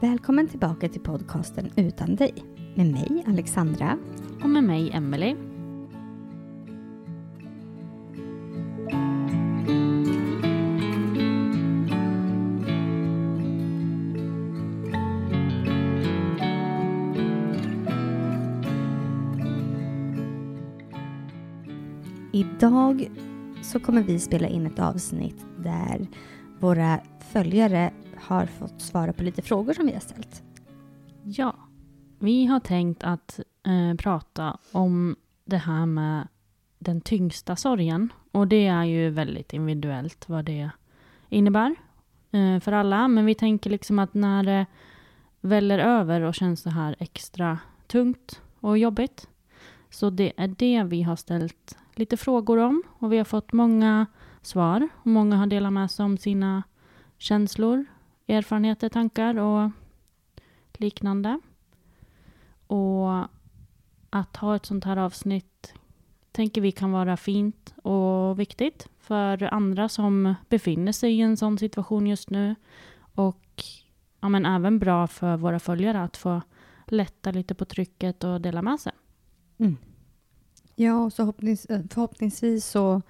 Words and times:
Välkommen 0.00 0.48
tillbaka 0.48 0.88
till 0.88 1.00
podcasten 1.00 1.70
Utan 1.76 2.16
dig 2.16 2.34
med 2.74 2.86
mig 2.86 3.24
Alexandra. 3.26 3.98
Och 4.42 4.50
med 4.50 4.64
mig, 4.64 4.90
Emily. 4.90 5.36
Idag 22.32 23.10
så 23.62 23.80
kommer 23.80 24.02
vi 24.02 24.18
spela 24.18 24.48
in 24.48 24.66
ett 24.66 24.78
avsnitt 24.78 25.46
där 25.58 26.06
våra 26.60 27.00
följare 27.32 27.92
har 28.26 28.46
fått 28.46 28.80
svara 28.80 29.12
på 29.12 29.22
lite 29.22 29.42
frågor 29.42 29.72
som 29.72 29.86
vi 29.86 29.92
har 29.92 30.00
ställt. 30.00 30.42
Ja, 31.24 31.56
vi 32.18 32.46
har 32.46 32.60
tänkt 32.60 33.04
att 33.04 33.40
eh, 33.66 33.96
prata 33.98 34.58
om 34.72 35.16
det 35.44 35.56
här 35.56 35.86
med 35.86 36.28
den 36.78 37.00
tyngsta 37.00 37.56
sorgen. 37.56 38.12
Och 38.32 38.48
det 38.48 38.66
är 38.66 38.84
ju 38.84 39.10
väldigt 39.10 39.52
individuellt 39.52 40.28
vad 40.28 40.44
det 40.44 40.70
innebär 41.28 41.74
eh, 42.30 42.60
för 42.60 42.72
alla. 42.72 43.08
Men 43.08 43.26
vi 43.26 43.34
tänker 43.34 43.70
liksom 43.70 43.98
att 43.98 44.14
när 44.14 44.42
det 44.42 44.66
väller 45.40 45.78
över 45.78 46.20
och 46.20 46.34
känns 46.34 46.60
så 46.60 46.70
här 46.70 46.96
extra 46.98 47.58
tungt 47.86 48.42
och 48.60 48.78
jobbigt. 48.78 49.28
Så 49.90 50.10
det 50.10 50.32
är 50.36 50.48
det 50.48 50.82
vi 50.82 51.02
har 51.02 51.16
ställt 51.16 51.78
lite 51.94 52.16
frågor 52.16 52.58
om. 52.58 52.82
Och 52.98 53.12
vi 53.12 53.18
har 53.18 53.24
fått 53.24 53.52
många 53.52 54.06
svar. 54.42 54.88
Och 54.94 55.06
många 55.06 55.36
har 55.36 55.46
delat 55.46 55.72
med 55.72 55.90
sig 55.90 56.04
om 56.04 56.18
sina 56.18 56.62
känslor, 57.18 57.84
erfarenheter, 58.26 58.88
tankar 58.88 59.38
och 59.38 59.70
liknande. 60.72 61.40
Och 62.66 63.26
att 64.10 64.36
ha 64.36 64.56
ett 64.56 64.66
sånt 64.66 64.84
här 64.84 64.96
avsnitt 64.96 65.74
tänker 66.32 66.60
vi 66.60 66.72
kan 66.72 66.92
vara 66.92 67.16
fint 67.16 67.74
och 67.82 68.40
viktigt 68.40 68.88
för 68.98 69.54
andra 69.54 69.88
som 69.88 70.34
befinner 70.48 70.92
sig 70.92 71.12
i 71.12 71.20
en 71.20 71.36
sån 71.36 71.58
situation 71.58 72.06
just 72.06 72.30
nu. 72.30 72.54
Och 73.14 73.64
ja, 74.20 74.28
men 74.28 74.46
även 74.46 74.78
bra 74.78 75.06
för 75.06 75.36
våra 75.36 75.58
följare 75.58 76.02
att 76.02 76.16
få 76.16 76.42
lätta 76.86 77.30
lite 77.30 77.54
på 77.54 77.64
trycket 77.64 78.24
och 78.24 78.40
dela 78.40 78.62
med 78.62 78.80
sig. 78.80 78.92
Mm. 79.58 79.76
Ja, 80.74 81.04
och 81.04 81.12
så 81.12 81.16
förhoppnings 81.16 81.66
eh, 81.66 81.82
förhoppningsvis 81.90 82.66
så 82.66 83.02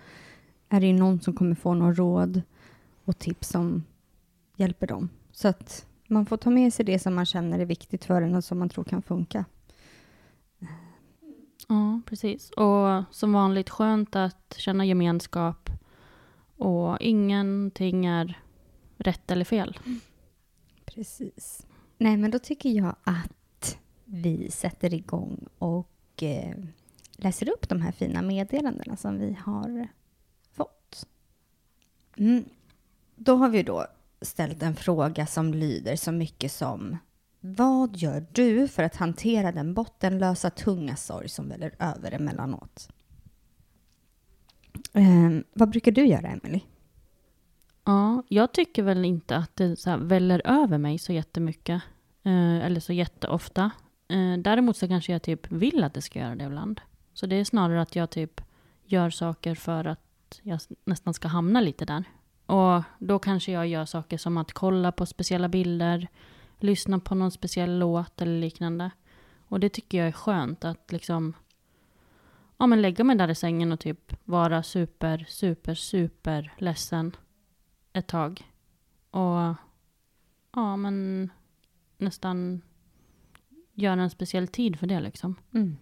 är 0.68 0.80
det 0.80 0.86
ju 0.86 0.92
någon 0.92 1.20
som 1.20 1.34
kommer 1.34 1.54
få 1.54 1.74
några 1.74 1.92
råd 1.92 2.42
och 3.04 3.18
tips 3.18 3.54
om 3.54 3.84
hjälper 4.56 4.86
dem. 4.86 5.08
Så 5.32 5.48
att 5.48 5.86
man 6.08 6.26
får 6.26 6.36
ta 6.36 6.50
med 6.50 6.72
sig 6.72 6.84
det 6.84 6.98
som 6.98 7.14
man 7.14 7.26
känner 7.26 7.58
är 7.58 7.64
viktigt 7.64 8.04
för 8.04 8.22
en 8.22 8.34
och 8.34 8.44
som 8.44 8.58
man 8.58 8.68
tror 8.68 8.84
kan 8.84 9.02
funka. 9.02 9.44
Ja, 11.68 12.00
precis. 12.06 12.50
Och 12.50 13.04
som 13.14 13.32
vanligt 13.32 13.70
skönt 13.70 14.16
att 14.16 14.54
känna 14.58 14.84
gemenskap 14.84 15.70
och 16.56 16.96
ingenting 17.00 18.06
är 18.06 18.40
rätt 18.96 19.30
eller 19.30 19.44
fel. 19.44 19.78
Precis. 20.84 21.66
Nej, 21.98 22.16
men 22.16 22.30
då 22.30 22.38
tycker 22.38 22.70
jag 22.70 22.96
att 23.04 23.78
vi 24.04 24.50
sätter 24.50 24.94
igång 24.94 25.46
och 25.58 26.22
eh, 26.22 26.56
läser 27.12 27.48
upp 27.48 27.68
de 27.68 27.80
här 27.80 27.92
fina 27.92 28.22
meddelandena 28.22 28.96
som 28.96 29.18
vi 29.18 29.38
har 29.44 29.88
fått. 30.52 31.06
Mm. 32.16 32.44
Då 33.16 33.36
har 33.36 33.48
vi 33.48 33.62
då 33.62 33.86
ställt 34.20 34.62
en 34.62 34.76
fråga 34.76 35.26
som 35.26 35.54
lyder 35.54 35.96
så 35.96 36.12
mycket 36.12 36.52
som 36.52 36.98
Vad 37.40 37.96
gör 37.96 38.26
du 38.32 38.68
för 38.68 38.82
att 38.82 38.96
hantera 38.96 39.52
den 39.52 39.74
bottenlösa 39.74 40.50
tunga 40.50 40.96
sorg 40.96 41.28
som 41.28 41.48
väller 41.48 41.74
över 41.78 42.12
emellanåt? 42.12 42.88
Eh, 44.92 45.30
vad 45.52 45.70
brukar 45.70 45.92
du 45.92 46.06
göra, 46.06 46.28
Emily? 46.28 46.60
Ja, 47.84 48.22
jag 48.28 48.52
tycker 48.52 48.82
väl 48.82 49.04
inte 49.04 49.36
att 49.36 49.56
det 49.56 49.76
så 49.76 49.90
här 49.90 49.98
väller 49.98 50.42
över 50.44 50.78
mig 50.78 50.98
så 50.98 51.12
jättemycket. 51.12 51.82
Eh, 52.22 52.64
eller 52.66 52.80
så 52.80 52.92
jätteofta. 52.92 53.70
Eh, 54.08 54.38
däremot 54.38 54.76
så 54.76 54.88
kanske 54.88 55.12
jag 55.12 55.22
typ 55.22 55.52
vill 55.52 55.84
att 55.84 55.94
det 55.94 56.02
ska 56.02 56.18
göra 56.18 56.34
det 56.34 56.44
ibland. 56.44 56.80
Så 57.14 57.26
det 57.26 57.36
är 57.36 57.44
snarare 57.44 57.82
att 57.82 57.96
jag 57.96 58.10
typ 58.10 58.40
gör 58.84 59.10
saker 59.10 59.54
för 59.54 59.84
att 59.84 60.40
jag 60.42 60.60
nästan 60.84 61.14
ska 61.14 61.28
hamna 61.28 61.60
lite 61.60 61.84
där. 61.84 62.04
Och 62.46 62.82
då 62.98 63.18
kanske 63.18 63.52
jag 63.52 63.66
gör 63.66 63.84
saker 63.84 64.18
som 64.18 64.36
att 64.36 64.52
kolla 64.52 64.92
på 64.92 65.06
speciella 65.06 65.48
bilder, 65.48 66.08
lyssna 66.58 66.98
på 66.98 67.14
någon 67.14 67.30
speciell 67.30 67.78
låt 67.78 68.22
eller 68.22 68.40
liknande. 68.40 68.90
Och 69.48 69.60
det 69.60 69.68
tycker 69.68 69.98
jag 69.98 70.08
är 70.08 70.12
skönt 70.12 70.64
att 70.64 70.92
liksom 70.92 71.34
ja, 72.56 72.66
men 72.66 72.82
lägga 72.82 73.04
mig 73.04 73.16
där 73.16 73.28
i 73.28 73.34
sängen 73.34 73.72
och 73.72 73.80
typ 73.80 74.12
vara 74.24 74.62
super, 74.62 75.26
super, 75.28 75.74
super 75.74 76.54
ledsen 76.58 77.16
ett 77.92 78.06
tag. 78.06 78.52
Och 79.10 79.54
ja, 80.52 80.76
men 80.76 81.30
nästan 81.98 82.62
göra 83.72 84.02
en 84.02 84.10
speciell 84.10 84.48
tid 84.48 84.78
för 84.78 84.86
det 84.86 85.00
liksom. 85.00 85.34
Mm. 85.52 85.76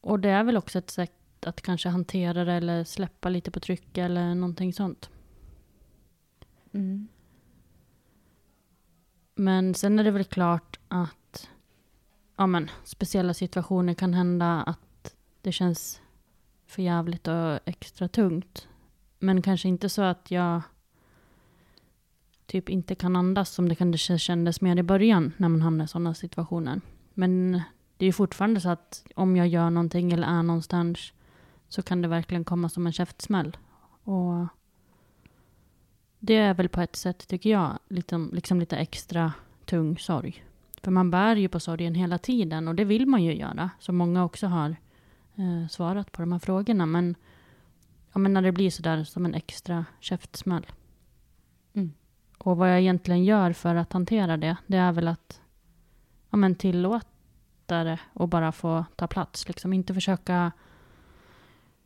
Och 0.00 0.20
det 0.20 0.28
är 0.28 0.44
väl 0.44 0.56
också 0.56 0.78
ett 0.78 0.90
sätt 0.90 1.23
att 1.46 1.62
kanske 1.62 1.88
hantera 1.88 2.44
det 2.44 2.52
eller 2.52 2.84
släppa 2.84 3.28
lite 3.28 3.50
på 3.50 3.60
tryck 3.60 3.98
eller 3.98 4.34
någonting 4.34 4.72
sånt. 4.72 5.10
Mm. 6.72 7.08
Men 9.34 9.74
sen 9.74 9.98
är 9.98 10.04
det 10.04 10.10
väl 10.10 10.24
klart 10.24 10.78
att 10.88 11.48
ja, 12.36 12.46
men, 12.46 12.70
speciella 12.84 13.34
situationer 13.34 13.94
kan 13.94 14.14
hända 14.14 14.62
att 14.62 15.14
det 15.42 15.52
känns 15.52 16.00
för 16.66 16.82
jävligt 16.82 17.28
och 17.28 17.58
extra 17.64 18.08
tungt. 18.08 18.68
Men 19.18 19.42
kanske 19.42 19.68
inte 19.68 19.88
så 19.88 20.02
att 20.02 20.30
jag 20.30 20.62
typ 22.46 22.68
inte 22.68 22.94
kan 22.94 23.16
andas 23.16 23.50
som 23.50 23.68
det 23.68 23.74
kanske 23.74 24.18
kändes 24.18 24.60
mer 24.60 24.76
i 24.76 24.82
början 24.82 25.32
när 25.36 25.48
man 25.48 25.62
hamnar 25.62 25.84
i 25.84 25.88
sådana 25.88 26.14
situationer. 26.14 26.80
Men 27.14 27.52
det 27.96 28.04
är 28.04 28.06
ju 28.06 28.12
fortfarande 28.12 28.60
så 28.60 28.68
att 28.68 29.06
om 29.14 29.36
jag 29.36 29.48
gör 29.48 29.70
någonting 29.70 30.12
eller 30.12 30.26
är 30.26 30.42
någonstans 30.42 31.12
så 31.74 31.82
kan 31.82 32.02
det 32.02 32.08
verkligen 32.08 32.44
komma 32.44 32.68
som 32.68 32.86
en 32.86 32.92
käftsmäll. 32.92 33.56
Och 34.04 34.46
det 36.18 36.36
är 36.36 36.54
väl 36.54 36.68
på 36.68 36.80
ett 36.80 36.96
sätt, 36.96 37.28
tycker 37.28 37.50
jag, 37.50 37.78
liksom, 37.88 38.30
liksom 38.32 38.60
lite 38.60 38.76
extra 38.76 39.32
tung 39.64 39.98
sorg. 39.98 40.44
För 40.82 40.90
man 40.90 41.10
bär 41.10 41.36
ju 41.36 41.48
på 41.48 41.60
sorgen 41.60 41.94
hela 41.94 42.18
tiden 42.18 42.68
och 42.68 42.74
det 42.74 42.84
vill 42.84 43.06
man 43.06 43.24
ju 43.24 43.34
göra. 43.34 43.70
Som 43.78 43.96
många 43.96 44.24
också 44.24 44.46
har 44.46 44.76
eh, 45.34 45.68
svarat 45.70 46.12
på 46.12 46.22
de 46.22 46.32
här 46.32 46.38
frågorna. 46.38 46.86
Men, 46.86 47.14
ja, 48.12 48.18
men 48.18 48.32
när 48.32 48.42
det 48.42 48.52
blir 48.52 48.70
sådär 48.70 49.04
som 49.04 49.24
en 49.24 49.34
extra 49.34 49.84
käftsmäll. 50.00 50.66
Mm. 51.72 51.92
Och 52.38 52.56
vad 52.56 52.70
jag 52.70 52.80
egentligen 52.80 53.24
gör 53.24 53.52
för 53.52 53.74
att 53.74 53.92
hantera 53.92 54.36
det, 54.36 54.56
det 54.66 54.76
är 54.76 54.92
väl 54.92 55.08
att 55.08 55.40
ja, 56.30 56.36
men 56.36 56.54
tillåta 56.54 57.84
det 57.84 58.00
och 58.12 58.28
bara 58.28 58.52
få 58.52 58.84
ta 58.96 59.06
plats. 59.06 59.48
Liksom 59.48 59.72
inte 59.72 59.94
försöka 59.94 60.52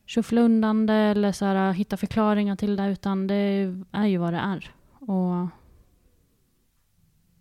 shuffla 0.09 0.41
undan 0.41 0.87
det 0.87 0.95
eller 0.95 1.33
så 1.33 1.45
här, 1.45 1.73
hitta 1.73 1.97
förklaringar 1.97 2.57
till 2.57 2.77
det, 2.77 2.91
utan 2.91 3.27
det 3.27 3.75
är 3.93 4.07
ju 4.07 4.19
vad 4.19 4.33
det 4.33 4.39
är. 4.39 4.75
Och 4.99 5.49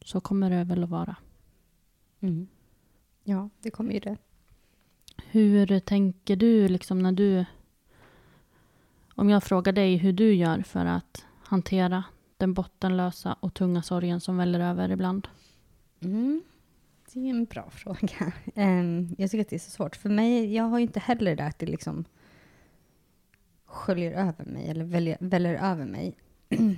så 0.05 0.21
kommer 0.21 0.49
det 0.49 0.63
väl 0.63 0.83
att 0.83 0.89
vara. 0.89 1.15
Mm. 2.19 2.47
Ja, 3.23 3.49
det 3.61 3.71
kommer 3.71 3.93
ju 3.93 3.99
det. 3.99 4.17
Hur 5.31 5.79
tänker 5.79 6.35
du 6.35 6.67
liksom 6.67 6.99
när 6.99 7.11
du... 7.11 7.45
Om 9.15 9.29
jag 9.29 9.43
frågar 9.43 9.73
dig 9.73 9.97
hur 9.97 10.13
du 10.13 10.33
gör 10.33 10.61
för 10.61 10.85
att 10.85 11.25
hantera 11.43 12.03
den 12.37 12.53
bottenlösa 12.53 13.33
och 13.39 13.53
tunga 13.53 13.81
sorgen 13.81 14.21
som 14.21 14.37
väller 14.37 14.59
över 14.59 14.91
ibland? 14.91 15.27
Mm. 15.99 16.41
Det 17.13 17.19
är 17.19 17.29
en 17.29 17.45
bra 17.45 17.69
fråga. 17.71 18.33
Ehm, 18.55 19.15
jag 19.17 19.31
tycker 19.31 19.41
att 19.41 19.49
det 19.49 19.55
är 19.55 19.59
så 19.59 19.71
svårt. 19.71 19.95
För 19.95 20.09
mig, 20.09 20.53
jag 20.53 20.63
har 20.63 20.79
ju 20.79 20.83
inte 20.83 20.99
heller 20.99 21.35
det 21.35 21.45
att 21.45 21.59
det 21.59 21.65
liksom 21.65 22.05
sköljer 23.67 24.11
över 24.11 24.45
mig 24.45 24.69
eller 24.69 24.85
väljer, 24.85 25.17
väller 25.19 25.53
över 25.53 25.85
mig. 25.85 26.15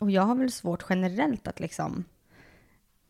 och 0.00 0.10
jag 0.10 0.22
har 0.22 0.34
väl 0.34 0.52
svårt 0.52 0.86
generellt 0.88 1.48
att 1.48 1.60
liksom 1.60 2.04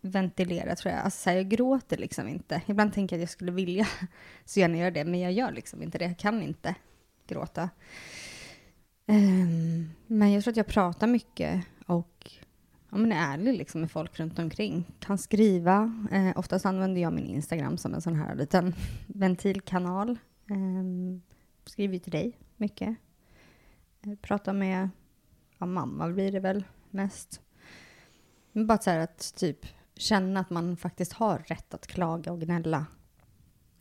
ventilera 0.00 0.76
tror 0.76 0.94
jag. 0.94 1.04
Alltså, 1.04 1.30
här, 1.30 1.36
jag 1.36 1.48
gråter 1.48 1.96
liksom 1.96 2.28
inte. 2.28 2.62
Ibland 2.66 2.92
tänker 2.92 3.16
jag 3.16 3.18
att 3.18 3.28
jag 3.28 3.30
skulle 3.30 3.52
vilja 3.52 3.86
så 4.44 4.60
gärna 4.60 4.76
göra 4.76 4.90
det, 4.90 5.04
men 5.04 5.20
jag 5.20 5.32
gör 5.32 5.52
liksom 5.52 5.82
inte 5.82 5.98
det. 5.98 6.04
Jag 6.04 6.18
kan 6.18 6.42
inte 6.42 6.74
gråta. 7.26 7.70
Um, 9.06 9.90
men 10.06 10.32
jag 10.32 10.44
tror 10.44 10.52
att 10.52 10.56
jag 10.56 10.66
pratar 10.66 11.06
mycket 11.06 11.64
och 11.86 12.30
ja, 12.90 12.96
men 12.96 13.12
är 13.12 13.34
ärlig 13.34 13.58
liksom 13.58 13.80
med 13.80 13.90
folk 13.90 14.20
runt 14.20 14.38
omkring. 14.38 14.84
Kan 14.98 15.18
skriva. 15.18 16.06
Eh, 16.12 16.38
oftast 16.38 16.66
använder 16.66 17.00
jag 17.00 17.12
min 17.12 17.26
Instagram 17.26 17.78
som 17.78 17.94
en 17.94 18.00
sån 18.00 18.16
här 18.16 18.34
liten 18.34 18.74
ventilkanal. 19.06 20.18
Um, 20.50 21.22
skriver 21.64 21.98
till 21.98 22.12
dig 22.12 22.38
mycket. 22.56 22.96
Eh, 24.02 24.14
pratar 24.14 24.52
med 24.52 24.88
ja, 25.58 25.66
mamma 25.66 26.08
blir 26.08 26.32
det 26.32 26.40
väl 26.40 26.64
mest. 26.90 27.40
Men 28.52 28.66
bara 28.66 28.78
så 28.78 28.90
här 28.90 28.98
att 28.98 29.34
typ 29.36 29.66
känna 29.94 30.40
att 30.40 30.50
man 30.50 30.76
faktiskt 30.76 31.12
har 31.12 31.38
rätt 31.38 31.74
att 31.74 31.86
klaga 31.86 32.32
och 32.32 32.40
gnälla. 32.40 32.86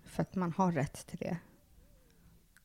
För 0.03 0.21
att 0.21 0.35
man 0.35 0.51
har 0.51 0.71
rätt 0.71 1.07
till 1.07 1.19
det. 1.19 1.37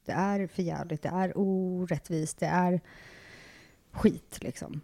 Det 0.04 0.12
är 0.12 0.46
förjävligt, 0.46 1.02
det 1.02 1.08
är 1.08 1.38
orättvist, 1.38 2.38
det 2.38 2.46
är 2.46 2.80
skit 3.90 4.38
liksom. 4.42 4.80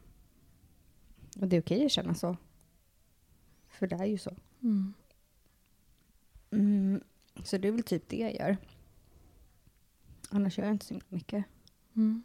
Och 1.41 1.49
det 1.49 1.57
är 1.57 1.61
okej 1.61 1.85
att 1.85 1.93
känna 1.93 2.15
så. 2.15 2.37
För 3.69 3.87
det 3.87 3.97
är 3.97 4.05
ju 4.05 4.19
så. 4.19 4.37
Mm. 4.63 4.95
Mm, 6.51 7.03
så 7.45 7.59
det 7.59 7.69
är 7.69 7.73
väl 7.73 7.83
typ 7.83 8.09
det 8.09 8.17
jag 8.17 8.35
gör. 8.35 8.57
Annars 10.31 10.59
gör 10.59 10.65
jag 10.65 10.75
inte 10.75 10.87
så 10.87 10.95
himla 10.95 11.07
mycket. 11.09 11.45
Mm. 11.97 12.23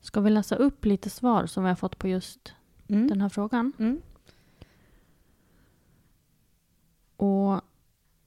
Ska 0.00 0.20
vi 0.20 0.30
läsa 0.30 0.56
upp 0.56 0.84
lite 0.84 1.10
svar 1.10 1.46
som 1.46 1.62
vi 1.64 1.68
har 1.68 1.76
fått 1.76 1.98
på 1.98 2.08
just 2.08 2.54
Mm. 2.88 3.08
den 3.08 3.20
här 3.20 3.28
frågan? 3.28 3.72
Mm. 3.78 4.00
Och 7.16 7.60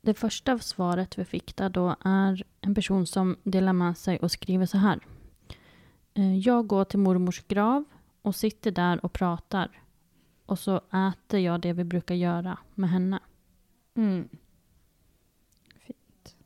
det 0.01 0.13
första 0.13 0.59
svaret 0.59 1.17
vi 1.17 1.25
fick 1.25 1.55
där 1.55 1.69
då 1.69 1.95
är 2.05 2.43
en 2.61 2.75
person 2.75 3.07
som 3.07 3.37
delar 3.43 3.73
med 3.73 3.97
sig 3.97 4.19
och 4.19 4.31
skriver 4.31 4.65
så 4.65 4.77
här. 4.77 4.99
Eh, 6.13 6.37
Jag 6.37 6.67
går 6.67 6.85
till 6.85 6.99
mormors 6.99 7.43
grav 7.47 7.83
och 8.21 8.35
sitter 8.35 8.71
där 8.71 9.05
och 9.05 9.13
pratar. 9.13 9.81
Och 10.45 10.59
så 10.59 10.77
äter 10.91 11.39
jag 11.39 11.61
det 11.61 11.73
vi 11.73 11.83
brukar 11.83 12.15
göra 12.15 12.57
med 12.75 12.89
henne. 12.89 13.19
Mm. 13.95 14.29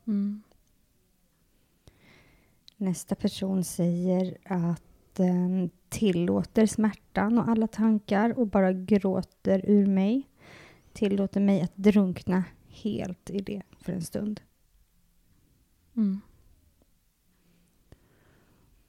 Mm. 0.06 0.42
Nästa 2.84 3.14
person 3.14 3.64
säger 3.64 4.38
att 4.44 4.82
den 5.12 5.70
tillåter 5.88 6.66
smärtan 6.66 7.38
och 7.38 7.48
alla 7.48 7.66
tankar 7.66 8.38
och 8.38 8.46
bara 8.46 8.72
gråter 8.72 9.70
ur 9.70 9.86
mig. 9.86 10.28
Tillåter 10.92 11.40
mig 11.40 11.60
att 11.60 11.76
drunkna 11.76 12.44
helt 12.68 13.30
i 13.30 13.38
det 13.40 13.62
för 13.80 13.92
en 13.92 14.02
stund. 14.02 14.40
Mm. 15.96 16.20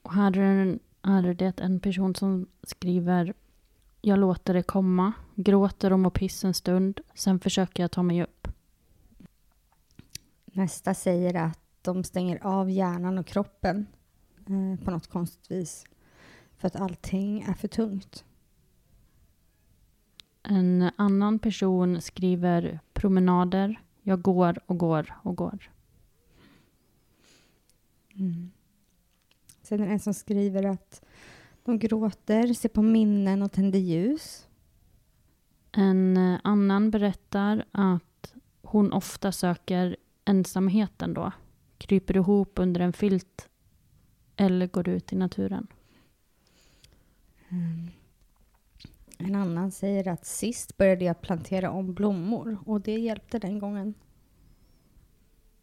Och 0.02 0.14
här 0.14 0.38
är, 0.38 1.34
det 1.34 1.60
en 1.60 1.80
person 1.80 2.16
som 2.16 2.48
skriver 2.64 3.34
Jag 4.02 4.20
låter 4.20 4.54
det 4.54 4.64
komma, 4.64 5.14
gråter 5.36 5.94
om 5.94 6.06
och 6.06 6.14
piss 6.14 6.44
en 6.44 6.54
stund, 6.54 7.02
sen 7.14 7.40
försöker 7.40 7.84
jag 7.84 7.92
ta 7.92 8.04
mig 8.04 8.24
upp. 8.24 8.48
Nästa 10.46 10.94
säger 10.94 11.36
att 11.36 11.65
de 11.86 12.04
stänger 12.04 12.46
av 12.46 12.70
hjärnan 12.70 13.18
och 13.18 13.26
kroppen 13.26 13.88
eh, 14.38 14.86
på 14.86 14.92
något 14.92 15.08
konstigt 15.08 15.52
vis. 15.52 15.86
För 16.58 16.68
att 16.68 16.76
allting 16.76 17.42
är 17.42 17.54
för 17.54 17.68
tungt. 17.68 18.26
En 20.44 20.92
annan 20.96 21.40
person 21.40 22.02
skriver 22.02 22.80
promenader, 22.94 23.82
jag 24.02 24.22
går 24.22 24.60
och 24.66 24.78
går 24.78 25.16
och 25.24 25.36
går. 25.36 25.72
Mm. 28.16 28.52
Sen 29.62 29.82
är 29.82 29.86
det 29.86 29.92
en 29.92 30.00
som 30.00 30.14
skriver 30.14 30.64
att 30.64 31.06
de 31.64 31.80
gråter, 31.80 32.54
ser 32.54 32.70
på 32.70 32.82
minnen 32.82 33.42
och 33.42 33.52
tänder 33.52 33.80
ljus. 33.80 34.48
En 35.72 36.18
annan 36.44 36.92
berättar 36.92 37.66
att 37.72 38.34
hon 38.62 38.94
ofta 38.94 39.32
söker 39.32 39.96
ensamheten 40.26 41.14
då. 41.14 41.32
Kryper 41.78 42.18
ihop 42.18 42.60
under 42.60 42.82
en 42.82 42.94
filt 42.94 43.50
eller 44.36 44.68
går 44.68 44.90
ut 44.90 45.14
i 45.14 45.16
naturen. 45.16 45.68
Mm. 47.50 47.90
En 49.18 49.36
annan 49.36 49.72
säger 49.72 50.08
att 50.08 50.26
sist 50.26 50.78
började 50.78 51.06
jag 51.06 51.22
plantera 51.22 51.72
om 51.72 51.94
blommor 51.94 52.58
och 52.66 52.82
det 52.82 53.00
hjälpte 53.00 53.40
den 53.40 53.60
gången. 53.60 53.94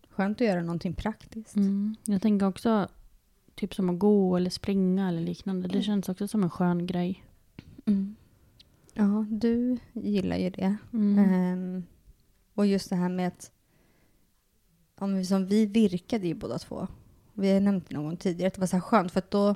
Skönt 0.08 0.40
att 0.40 0.46
göra 0.46 0.62
någonting 0.62 0.94
praktiskt. 0.94 1.56
Mm. 1.56 1.96
Jag 2.04 2.22
tänker 2.22 2.46
också 2.46 2.88
typ 3.54 3.74
som 3.74 3.90
att 3.90 3.98
gå 3.98 4.36
eller 4.36 4.50
springa 4.50 5.08
eller 5.08 5.20
liknande. 5.20 5.68
Det 5.68 5.82
känns 5.82 6.08
också 6.08 6.28
som 6.28 6.42
en 6.42 6.50
skön 6.50 6.86
grej. 6.86 7.24
Mm. 7.86 8.16
Ja, 8.94 9.26
du 9.30 9.78
gillar 9.92 10.36
ju 10.36 10.50
det. 10.50 10.76
Mm. 10.92 11.18
Ehm, 11.18 11.84
och 12.54 12.66
just 12.66 12.90
det 12.90 12.96
här 12.96 13.08
med 13.08 13.28
att 13.28 13.52
ja, 15.02 15.06
vi, 15.06 15.24
som 15.24 15.46
vi 15.46 15.66
virkade 15.66 16.26
ju 16.26 16.34
båda 16.34 16.58
två. 16.58 16.86
Vi 17.32 17.52
har 17.52 17.60
nämnt 17.60 17.88
det 17.88 17.94
någon 17.94 18.04
gång 18.04 18.16
tidigare 18.16 18.48
att 18.48 18.54
det 18.54 18.60
var 18.60 18.66
så 18.66 18.76
här 18.76 18.80
skönt 18.80 19.12
för 19.12 19.18
att 19.18 19.30
då 19.30 19.54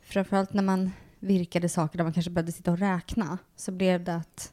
framförallt 0.00 0.52
när 0.52 0.62
man 0.62 0.90
virkade 1.18 1.68
saker 1.68 1.98
där 1.98 2.04
man 2.04 2.12
kanske 2.12 2.30
behövde 2.30 2.52
sitta 2.52 2.70
och 2.70 2.78
räkna 2.78 3.38
så 3.56 3.72
blev 3.72 4.04
det 4.04 4.14
att 4.14 4.52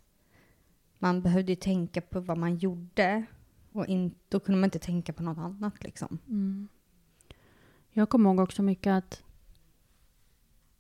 man 1.00 1.22
behövde 1.22 1.52
ju 1.52 1.56
tänka 1.56 2.02
på 2.02 2.20
vad 2.20 2.38
man 2.38 2.56
gjorde 2.56 3.26
och 3.72 3.88
in, 3.88 4.16
då 4.30 4.40
kunde 4.40 4.60
man 4.60 4.68
inte 4.68 4.80
tänka 4.80 5.14
på 5.14 5.24
något 5.24 5.38
annat 5.38 5.84
liksom. 5.84 6.20
Mm. 6.28 6.68
Jag 7.92 8.10
kommer 8.10 8.30
ihåg 8.30 8.40
också 8.40 8.64
mycket 8.64 8.92
att 8.92 9.24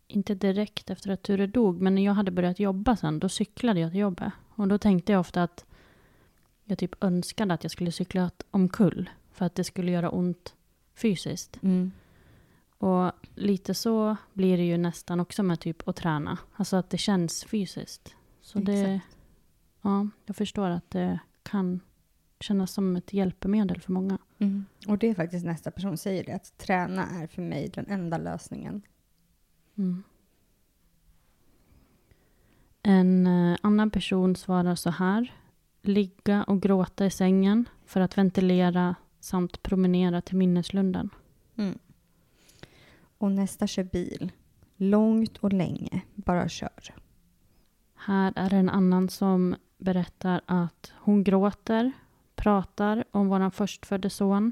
inte 0.07 0.35
direkt 0.35 0.89
efter 0.89 1.11
att 1.11 1.23
Ture 1.23 1.47
dog, 1.47 1.81
men 1.81 1.95
när 1.95 2.05
jag 2.05 2.13
hade 2.13 2.31
börjat 2.31 2.59
jobba 2.59 2.95
sen, 2.95 3.19
då 3.19 3.29
cyklade 3.29 3.79
jag 3.79 3.91
till 3.91 3.99
jobbet. 3.99 4.33
Och 4.49 4.67
då 4.67 4.77
tänkte 4.77 5.11
jag 5.11 5.19
ofta 5.19 5.43
att 5.43 5.65
jag 6.63 6.77
typ 6.77 7.03
önskade 7.03 7.53
att 7.53 7.63
jag 7.63 7.71
skulle 7.71 7.91
cykla 7.91 8.31
omkull 8.51 9.09
för 9.39 9.45
att 9.45 9.55
det 9.55 9.63
skulle 9.63 9.91
göra 9.91 10.09
ont 10.09 10.55
fysiskt. 10.95 11.59
Och 12.77 13.11
lite 13.35 13.73
så 13.73 14.15
blir 14.33 14.57
det 14.57 14.63
ju 14.63 14.77
nästan 14.77 15.19
också 15.19 15.43
med 15.43 15.59
typ 15.59 15.87
att 15.87 15.95
träna. 15.95 16.37
Alltså 16.55 16.77
att 16.77 16.89
det 16.89 16.97
känns 16.97 17.43
fysiskt. 17.43 18.15
Så 18.41 18.59
det, 18.59 18.81
Exakt. 18.81 19.17
ja, 19.81 20.07
jag 20.25 20.35
förstår 20.35 20.69
att 20.69 20.89
det 20.89 21.19
kan 21.43 21.79
kännas 22.39 22.71
som 22.71 22.95
ett 22.95 23.13
hjälpmedel 23.13 23.81
för 23.81 23.91
många. 23.91 24.17
Mm. 24.37 24.65
Och 24.87 24.97
det 24.97 25.07
är 25.07 25.15
faktiskt 25.15 25.45
nästa 25.45 25.71
person 25.71 25.97
säger 25.97 26.23
det, 26.23 26.33
att 26.33 26.57
träna 26.57 27.07
är 27.07 27.27
för 27.27 27.41
mig 27.41 27.69
den 27.73 27.85
enda 27.87 28.17
lösningen. 28.17 28.81
Mm. 29.77 30.03
En 32.81 33.27
eh, 33.27 33.57
annan 33.61 33.91
person 33.91 34.35
svarar 34.35 34.75
så 34.75 34.89
här. 34.89 35.33
Ligga 35.81 36.43
och 36.43 36.61
gråta 36.61 37.05
i 37.05 37.09
sängen 37.09 37.69
för 37.85 38.01
att 38.01 38.17
ventilera 38.17 38.95
samt 39.19 39.63
promenera 39.63 40.21
till 40.21 40.37
minneslunden. 40.37 41.09
Mm. 41.55 41.79
Och 43.17 43.31
nästa 43.31 43.67
kör 43.67 43.83
bil. 43.83 44.31
Långt 44.75 45.37
och 45.37 45.53
länge, 45.53 46.01
bara 46.15 46.49
kör. 46.49 46.95
Här 47.95 48.33
är 48.35 48.53
en 48.53 48.69
annan 48.69 49.09
som 49.09 49.55
berättar 49.77 50.41
att 50.45 50.93
hon 50.95 51.23
gråter, 51.23 51.91
pratar 52.35 53.03
om 53.11 53.27
våran 53.27 53.51
förstfödde 53.51 54.09
son, 54.09 54.51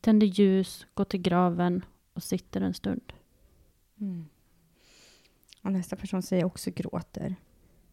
tänder 0.00 0.26
ljus, 0.26 0.86
går 0.94 1.04
till 1.04 1.22
graven 1.22 1.84
och 2.12 2.22
sitter 2.22 2.60
en 2.60 2.74
stund. 2.74 3.12
Mm. 4.00 4.24
Och 5.62 5.72
nästa 5.72 5.96
person 5.96 6.22
säger 6.22 6.44
också 6.44 6.70
gråter. 6.70 7.36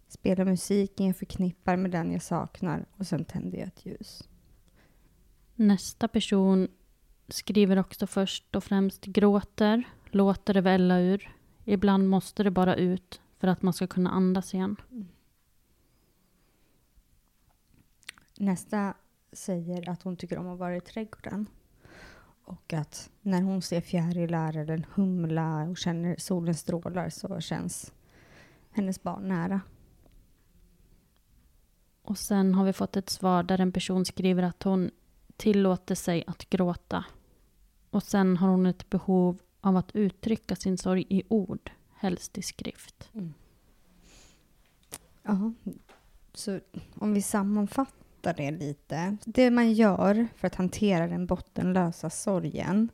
Spelar 0.08 0.46
musiken 0.46 1.06
jag 1.06 1.18
förknippar 1.18 1.76
med 1.76 1.92
den 1.92 2.12
jag 2.12 2.22
saknar 2.22 2.86
och 2.98 3.08
sen 3.08 3.26
tänder 3.26 3.58
jag 3.58 3.68
ett 3.68 3.86
ljus. 3.86 4.30
Nästa 5.56 6.08
person 6.08 6.68
skriver 7.28 7.80
också 7.80 8.08
först 8.08 8.56
och 8.56 8.64
främst 8.64 9.06
gråter, 9.06 9.84
låter 10.06 10.54
det 10.54 10.62
välla 10.62 11.00
ur. 11.00 11.36
Ibland 11.66 12.10
måste 12.10 12.44
det 12.44 12.52
bara 12.52 12.76
ut 12.76 13.22
för 13.38 13.48
att 13.48 13.62
man 13.62 13.74
ska 13.74 13.88
kunna 13.88 14.10
andas 14.10 14.54
igen. 14.54 14.76
Nästa 18.38 18.94
säger 19.32 19.90
att 19.90 20.04
hon 20.04 20.16
tycker 20.16 20.38
om 20.38 20.48
att 20.48 20.60
vara 20.60 20.78
i 20.78 20.82
trädgården. 20.82 21.48
Och 22.44 22.74
att 22.74 23.10
när 23.22 23.42
hon 23.42 23.62
ser 23.62 23.82
fjärilar 23.82 24.58
eller 24.58 24.74
en 24.74 24.86
humla 24.94 25.64
och 25.64 25.78
känner 25.78 26.16
solens 26.18 26.60
strålar 26.60 27.10
så 27.10 27.40
känns 27.40 27.94
hennes 28.72 29.04
barn 29.04 29.28
nära. 29.28 29.62
Och 32.02 32.18
sen 32.18 32.54
har 32.54 32.66
vi 32.66 32.74
fått 32.74 32.98
ett 32.98 33.10
svar 33.10 33.44
där 33.44 33.62
en 33.62 33.72
person 33.72 34.06
skriver 34.06 34.44
att 34.44 34.64
hon 34.64 34.92
tillåter 35.38 35.96
sig 35.96 36.24
att 36.28 36.50
gråta. 36.50 37.06
Och 37.90 38.04
sen 38.04 38.38
har 38.38 38.48
hon 38.48 38.66
ett 38.66 38.90
behov 38.90 39.42
av 39.62 39.78
att 39.78 39.96
uttrycka 39.96 40.56
sin 40.56 40.78
sorg 40.78 41.06
i 41.10 41.24
ord, 41.28 41.72
helst 41.94 42.38
i 42.38 42.42
skrift. 42.42 43.10
Mm. 43.14 43.34
Ja, 45.24 45.54
så 46.34 46.60
om 46.96 47.14
vi 47.14 47.22
sammanfattar 47.22 48.34
det 48.34 48.52
lite. 48.52 49.18
Det 49.26 49.52
man 49.52 49.74
gör 49.74 50.28
för 50.36 50.48
att 50.48 50.56
hantera 50.56 51.08
den 51.08 51.26
bottenlösa 51.26 52.10
sorgen 52.10 52.90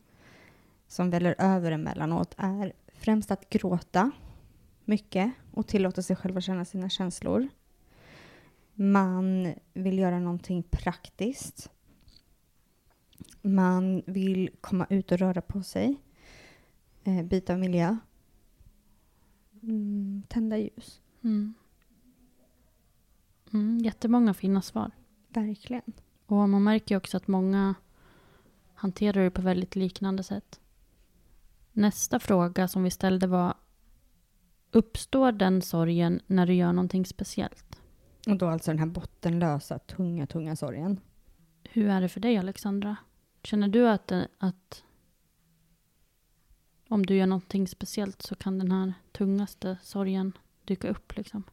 som 0.87 1.09
väller 1.09 1.35
över 1.37 1.71
emellanåt 1.71 2.35
är 2.37 2.73
främst 2.93 3.31
att 3.31 3.49
gråta 3.49 4.11
mycket 4.85 5.31
och 5.53 5.67
tillåta 5.67 6.01
sig 6.01 6.15
själv 6.15 6.37
att 6.37 6.43
känna 6.43 6.65
sina 6.65 6.89
känslor. 6.89 7.47
Man 8.73 9.53
vill 9.73 9.99
göra 9.99 10.19
någonting 10.19 10.63
praktiskt. 10.63 11.69
Man 13.41 14.03
vill 14.05 14.49
komma 14.61 14.87
ut 14.89 15.11
och 15.11 15.17
röra 15.17 15.41
på 15.41 15.63
sig. 15.63 16.01
Eh, 17.03 17.23
byta 17.23 17.57
miljö. 17.57 17.97
Mm, 19.63 20.23
tända 20.27 20.57
ljus. 20.57 21.01
Mm. 21.23 21.53
Mm, 23.53 23.77
jättemånga 23.77 24.33
fina 24.33 24.61
svar. 24.61 24.91
Verkligen. 25.27 25.93
Och 26.25 26.49
man 26.49 26.63
märker 26.63 26.97
också 26.97 27.17
att 27.17 27.27
många 27.27 27.75
hanterar 28.73 29.23
det 29.23 29.31
på 29.31 29.41
väldigt 29.41 29.75
liknande 29.75 30.23
sätt. 30.23 30.59
Nästa 31.71 32.19
fråga 32.19 32.67
som 32.67 32.83
vi 32.83 32.91
ställde 32.91 33.27
var 33.27 33.53
Uppstår 34.71 35.31
den 35.31 35.61
sorgen 35.61 36.21
när 36.27 36.47
du 36.47 36.53
gör 36.53 36.73
någonting 36.73 37.05
speciellt? 37.05 37.81
Och 38.27 38.37
då 38.37 38.47
alltså 38.47 38.71
den 38.71 38.79
här 38.79 38.85
bottenlösa, 38.85 39.79
tunga, 39.79 40.27
tunga 40.27 40.55
sorgen. 40.55 40.99
Hur 41.63 41.89
är 41.89 42.01
det 42.01 42.09
för 42.09 42.19
dig 42.19 42.37
Alexandra? 42.37 42.95
Känner 43.43 43.67
du 43.67 43.89
att, 43.89 44.11
eh, 44.11 44.23
att 44.37 44.83
om 46.87 47.05
du 47.05 47.15
gör 47.15 47.27
någonting 47.27 47.67
speciellt 47.67 48.21
så 48.21 48.35
kan 48.35 48.59
den 48.59 48.71
här 48.71 48.93
tungaste 49.11 49.77
sorgen 49.83 50.37
dyka 50.65 50.87
upp 50.87 51.17
liksom? 51.17 51.43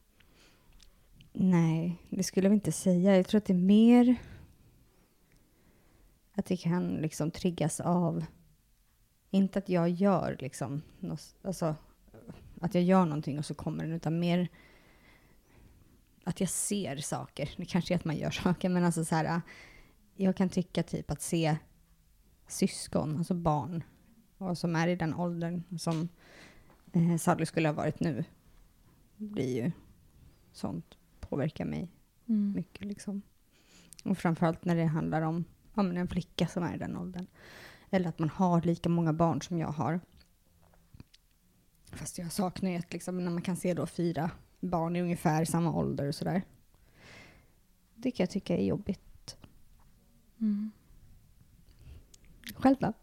Nej, 1.33 2.03
det 2.09 2.23
skulle 2.23 2.47
jag 2.47 2.55
inte 2.55 2.71
säga. 2.71 3.17
Jag 3.17 3.27
tror 3.27 3.37
att 3.37 3.45
det 3.45 3.53
är 3.53 3.57
mer 3.57 4.15
att 6.33 6.45
det 6.45 6.57
kan 6.57 6.95
liksom 6.95 7.31
triggas 7.31 7.79
av, 7.79 8.25
inte 9.29 9.59
att 9.59 9.69
jag 9.69 9.89
gör 9.89 10.37
liksom, 10.39 10.81
alltså 11.41 11.75
att 12.61 12.75
jag 12.75 12.83
gör 12.83 13.05
någonting 13.05 13.39
och 13.39 13.45
så 13.45 13.53
kommer 13.53 13.83
den, 13.83 13.93
utan 13.93 14.19
mer 14.19 14.47
att 16.23 16.39
jag 16.39 16.49
ser 16.49 16.97
saker. 16.97 17.53
Det 17.57 17.65
kanske 17.65 17.93
är 17.93 17.95
att 17.95 18.05
man 18.05 18.17
gör 18.17 18.31
saker, 18.43 18.69
men 18.69 18.83
alltså 18.83 19.05
så 19.05 19.15
här, 19.15 19.41
jag 20.15 20.35
kan 20.35 20.49
tycka 20.49 20.83
typ 20.83 21.11
att 21.11 21.21
se 21.21 21.57
syskon, 22.49 23.17
alltså 23.17 23.33
barn, 23.33 23.83
och 24.37 24.57
som 24.57 24.75
är 24.75 24.87
i 24.87 24.95
den 24.95 25.13
åldern 25.13 25.63
som 25.79 26.09
eh, 26.93 27.17
Sally 27.17 27.45
skulle 27.45 27.67
ha 27.69 27.73
varit 27.73 27.99
nu, 27.99 28.23
blir 29.17 29.63
ju 29.63 29.71
sånt 30.51 30.97
påverkar 31.19 31.65
mig 31.65 31.87
Mm. 32.29 32.53
mycket. 32.55 32.85
Liksom. 32.87 33.21
Och 34.05 34.17
framförallt 34.17 34.65
när 34.65 34.75
det 34.75 34.85
handlar 34.85 35.21
om 35.21 35.45
ja, 35.73 35.83
men 35.83 35.97
en 35.97 36.07
flicka 36.07 36.47
som 36.47 36.63
är 36.63 36.75
i 36.75 36.77
den 36.77 36.97
åldern. 36.97 37.27
Eller 37.89 38.09
att 38.09 38.19
man 38.19 38.29
har 38.29 38.61
lika 38.61 38.89
många 38.89 39.13
barn 39.13 39.41
som 39.41 39.57
jag 39.59 39.67
har. 39.67 39.99
Fast 41.91 42.17
jag 42.17 42.31
saknar 42.31 42.69
ju 42.71 42.77
att 42.77 42.93
liksom, 42.93 43.25
när 43.25 43.31
man 43.31 43.41
kan 43.41 43.55
se 43.55 43.73
då 43.73 43.85
fyra 43.85 44.31
barn 44.59 44.95
i 44.95 45.01
ungefär 45.01 45.45
samma 45.45 45.73
ålder 45.73 46.07
och 46.07 46.15
sådär. 46.15 46.41
Det 47.95 48.11
kan 48.11 48.23
jag 48.23 48.29
tycka 48.29 48.57
är 48.57 48.65
jobbigt. 48.65 49.37
Mm. 50.39 50.71
Själv 52.59 52.75
då? 52.79 52.93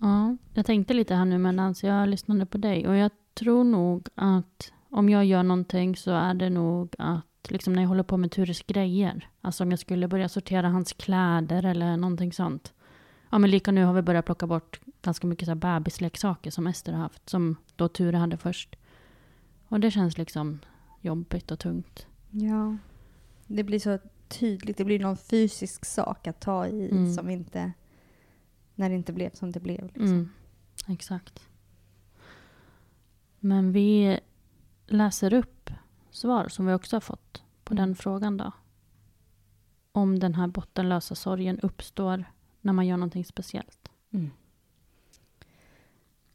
Ja, 0.00 0.36
jag 0.54 0.66
tänkte 0.66 0.94
lite 0.94 1.14
här 1.14 1.24
nu 1.24 1.38
medan 1.38 1.74
jag 1.82 2.08
lyssnade 2.08 2.46
på 2.46 2.58
dig 2.58 2.88
och 2.88 2.96
jag 2.96 3.10
tror 3.34 3.64
nog 3.64 4.08
att 4.14 4.72
om 4.90 5.08
jag 5.08 5.24
gör 5.24 5.42
någonting 5.42 5.96
så 5.96 6.10
är 6.10 6.34
det 6.34 6.50
nog 6.50 6.94
att 6.98 7.50
liksom 7.50 7.72
när 7.72 7.82
jag 7.82 7.88
håller 7.88 8.02
på 8.02 8.16
med 8.16 8.30
Tures 8.30 8.62
grejer, 8.62 9.28
alltså 9.40 9.64
om 9.64 9.70
jag 9.70 9.78
skulle 9.78 10.08
börja 10.08 10.28
sortera 10.28 10.68
hans 10.68 10.92
kläder 10.92 11.64
eller 11.64 11.96
någonting 11.96 12.32
sånt. 12.32 12.72
Ja 13.30 13.38
men 13.38 13.50
lika 13.50 13.72
nu 13.72 13.84
har 13.84 13.92
vi 13.92 14.02
börjat 14.02 14.24
plocka 14.24 14.46
bort 14.46 14.80
ganska 15.02 15.26
mycket 15.26 15.46
så 15.46 15.50
här 15.50 15.56
bebisleksaker 15.56 16.50
som 16.50 16.66
Ester 16.66 16.92
har 16.92 17.00
haft, 17.00 17.28
som 17.28 17.56
då 17.76 17.88
Ture 17.88 18.16
hade 18.16 18.36
först. 18.36 18.76
Och 19.68 19.80
det 19.80 19.90
känns 19.90 20.18
liksom 20.18 20.58
jobbigt 21.00 21.50
och 21.50 21.58
tungt. 21.58 22.06
Ja. 22.30 22.76
Det 23.46 23.64
blir 23.64 23.78
så 23.78 23.98
tydligt. 24.32 24.76
Det 24.76 24.84
blir 24.84 24.98
någon 24.98 25.16
fysisk 25.16 25.84
sak 25.84 26.26
att 26.26 26.40
ta 26.40 26.66
i 26.66 26.90
Mm. 26.90 27.14
som 27.14 27.30
inte... 27.30 27.72
När 28.74 28.88
det 28.88 28.94
inte 28.94 29.12
blev 29.12 29.30
som 29.30 29.50
det 29.52 29.60
blev. 29.60 29.84
Liksom. 29.86 30.06
Mm, 30.06 30.28
exakt. 30.88 31.48
Men 33.38 33.72
vi 33.72 34.20
läser 34.86 35.32
upp 35.34 35.70
svar 36.10 36.48
som 36.48 36.66
vi 36.66 36.72
också 36.72 36.96
har 36.96 37.00
fått 37.00 37.42
på 37.64 37.74
Mm. 37.74 37.86
den 37.88 37.96
frågan 37.96 38.36
då. 38.36 38.52
Om 39.92 40.18
den 40.18 40.34
här 40.34 40.46
bottenlösa 40.46 41.14
sorgen 41.14 41.60
uppstår 41.60 42.24
när 42.60 42.72
man 42.72 42.86
gör 42.86 42.96
någonting 42.96 43.24
speciellt. 43.24 43.88
Mm. 44.10 44.30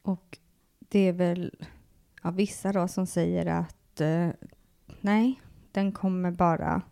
Och 0.02 0.38
det 0.78 0.98
är 0.98 1.12
väl 1.12 1.66
ja, 2.22 2.30
vissa 2.30 2.72
då 2.72 2.88
som 2.88 3.06
säger 3.06 3.46
att 3.46 4.00
eh, 4.00 4.28
nej, 5.00 5.40
den 5.72 5.92
kommer 5.92 6.30
bara 6.30 6.82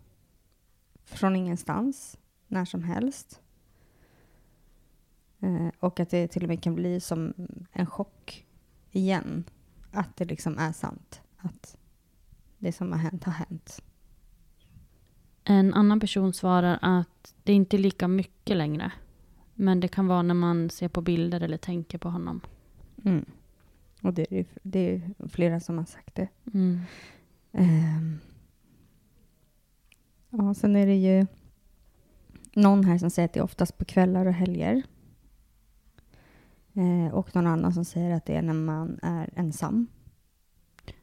från 1.07 1.37
ingenstans, 1.37 2.19
när 2.49 2.65
som 2.65 2.83
helst. 2.83 3.41
Eh, 5.41 5.69
och 5.81 6.01
att 6.01 6.11
det 6.11 6.29
till 6.29 6.43
och 6.43 6.49
med 6.49 6.63
kan 6.63 6.75
bli 6.75 7.01
som 7.01 7.35
en 7.73 7.87
chock 7.87 8.47
igen. 8.91 9.45
Att 9.93 10.17
det 10.17 10.25
liksom 10.25 10.59
är 10.59 10.73
sant. 10.73 11.21
Att 11.37 11.77
det 12.59 12.73
som 12.73 12.93
har 12.93 12.99
hänt 12.99 13.25
har 13.25 13.33
hänt. 13.33 13.83
En 15.45 15.75
annan 15.75 16.01
person 16.01 16.33
svarar 16.33 16.79
att 16.83 17.35
det 17.43 17.53
inte 17.53 17.77
är 17.77 17.79
lika 17.79 18.09
mycket 18.09 18.57
längre. 18.57 18.93
Men 19.55 19.81
det 19.81 19.89
kan 19.89 20.07
vara 20.07 20.23
när 20.23 20.35
man 20.35 20.71
ser 20.71 20.89
på 20.89 21.01
bilder 21.01 21.41
eller 21.41 21.57
tänker 21.57 21.99
på 21.99 22.09
honom. 22.09 22.41
Mm. 23.05 23.25
Och 24.03 24.15
det 24.15 24.27
är, 24.31 24.47
det 24.63 24.95
är 24.95 25.29
flera 25.29 25.61
som 25.61 25.79
har 25.79 25.85
sagt 25.85 26.15
det. 26.15 26.29
Mm. 26.55 26.81
Ehm. 27.53 28.19
Ja, 30.39 30.55
sen 30.55 30.77
är 30.77 30.87
det 30.87 30.95
ju 30.95 31.27
någon 32.55 32.85
här 32.85 32.99
som 32.99 33.11
säger 33.11 33.29
att 33.29 33.33
det 33.33 33.41
är 33.41 33.45
oftast 33.45 33.79
på 33.79 33.85
kvällar 33.85 34.27
och 34.27 34.33
helger. 34.33 34.83
Eh, 36.73 37.15
och 37.15 37.35
någon 37.35 37.47
annan 37.47 37.73
som 37.73 37.85
säger 37.85 38.11
att 38.11 38.27
det 38.27 38.35
är 38.35 38.43
när 38.43 38.55
man 38.55 38.99
är 39.03 39.31
ensam. 39.37 39.87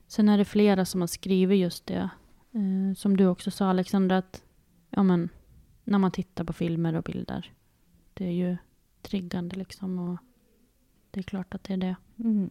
Sen 0.07 0.29
är 0.29 0.37
det 0.37 0.45
flera 0.45 0.85
som 0.85 1.01
har 1.01 1.07
skrivit 1.07 1.59
just 1.59 1.85
det. 1.85 2.09
Eh, 2.51 2.95
som 2.95 3.17
du 3.17 3.27
också 3.27 3.51
sa 3.51 3.69
Alexandra, 3.69 4.17
att 4.17 4.43
ja, 4.89 5.03
men, 5.03 5.29
när 5.83 5.99
man 5.99 6.11
tittar 6.11 6.43
på 6.43 6.53
filmer 6.53 6.95
och 6.95 7.03
bilder. 7.03 7.53
Det 8.13 8.25
är 8.25 8.31
ju 8.31 8.57
triggande 9.01 9.55
liksom 9.55 9.99
och 9.99 10.17
det 11.11 11.19
är 11.19 11.23
klart 11.23 11.53
att 11.53 11.63
det 11.63 11.73
är 11.73 11.77
det. 11.77 11.95
Mm. 12.17 12.49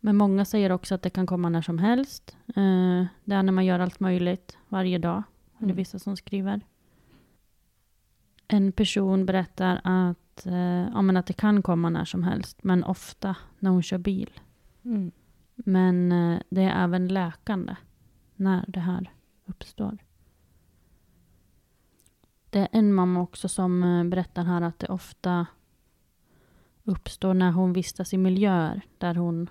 Men 0.00 0.16
många 0.16 0.44
säger 0.44 0.72
också 0.72 0.94
att 0.94 1.02
det 1.02 1.10
kan 1.10 1.26
komma 1.26 1.48
när 1.48 1.62
som 1.62 1.78
helst. 1.78 2.36
Eh, 2.46 3.06
det 3.24 3.34
är 3.34 3.42
när 3.42 3.52
man 3.52 3.66
gör 3.66 3.78
allt 3.80 4.00
möjligt 4.00 4.58
varje 4.68 4.98
dag. 4.98 5.22
är 5.56 5.60
det 5.60 5.64
Mm. 5.64 5.76
vissa 5.76 5.98
som 5.98 6.16
skriver. 6.16 6.60
En 8.48 8.72
person 8.72 9.26
berättar 9.26 9.80
att, 9.84 10.46
eh, 10.46 10.88
ja, 10.94 11.02
men 11.02 11.16
att 11.16 11.26
det 11.26 11.32
kan 11.32 11.62
komma 11.62 11.90
när 11.90 12.04
som 12.04 12.22
helst, 12.22 12.64
men 12.64 12.84
ofta 12.84 13.36
när 13.58 13.70
hon 13.70 13.82
kör 13.82 13.98
bil. 13.98 14.30
Mm. 14.84 15.10
Men 15.54 16.12
eh, 16.12 16.40
det 16.50 16.62
är 16.62 16.84
även 16.84 17.08
läkande 17.08 17.76
när 18.36 18.64
det 18.68 18.80
här 18.80 19.12
uppstår. 19.46 19.98
Det 22.50 22.58
är 22.58 22.68
en 22.72 22.92
mamma 22.94 23.20
också 23.20 23.48
som 23.48 23.80
berättar 24.10 24.44
här 24.44 24.62
att 24.62 24.78
det 24.78 24.86
ofta 24.88 25.46
uppstår 26.84 27.34
när 27.34 27.52
hon 27.52 27.72
vistas 27.72 28.14
i 28.14 28.18
miljöer 28.18 28.82
där 28.98 29.14
hon 29.14 29.50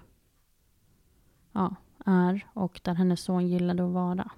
ja, 1.58 1.76
är 2.06 2.48
och 2.54 2.82
där 2.84 2.94
hennes 2.94 3.22
son 3.22 3.48
gillade 3.48 3.86
att 3.86 3.92
vara. 3.92 4.32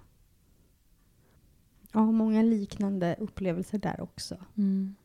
Ja, 1.92 2.12
många 2.12 2.42
liknande 2.42 3.16
upplevelser 3.20 3.78
där 3.78 4.02
också. 4.02 4.38
Mm. 4.58 4.96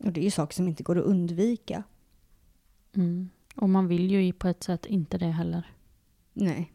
Och 0.00 0.12
det 0.12 0.20
är 0.20 0.24
ju 0.24 0.30
saker 0.30 0.54
som 0.54 0.68
inte 0.68 0.82
går 0.82 0.98
att 0.98 1.04
undvika. 1.04 1.82
Mm. 2.92 3.30
Och 3.56 3.68
man 3.68 3.88
vill 3.88 4.10
ju 4.10 4.32
på 4.32 4.48
ett 4.48 4.62
sätt 4.62 4.86
inte 4.86 5.18
det 5.18 5.26
heller. 5.30 5.66
Nej. 6.32 6.72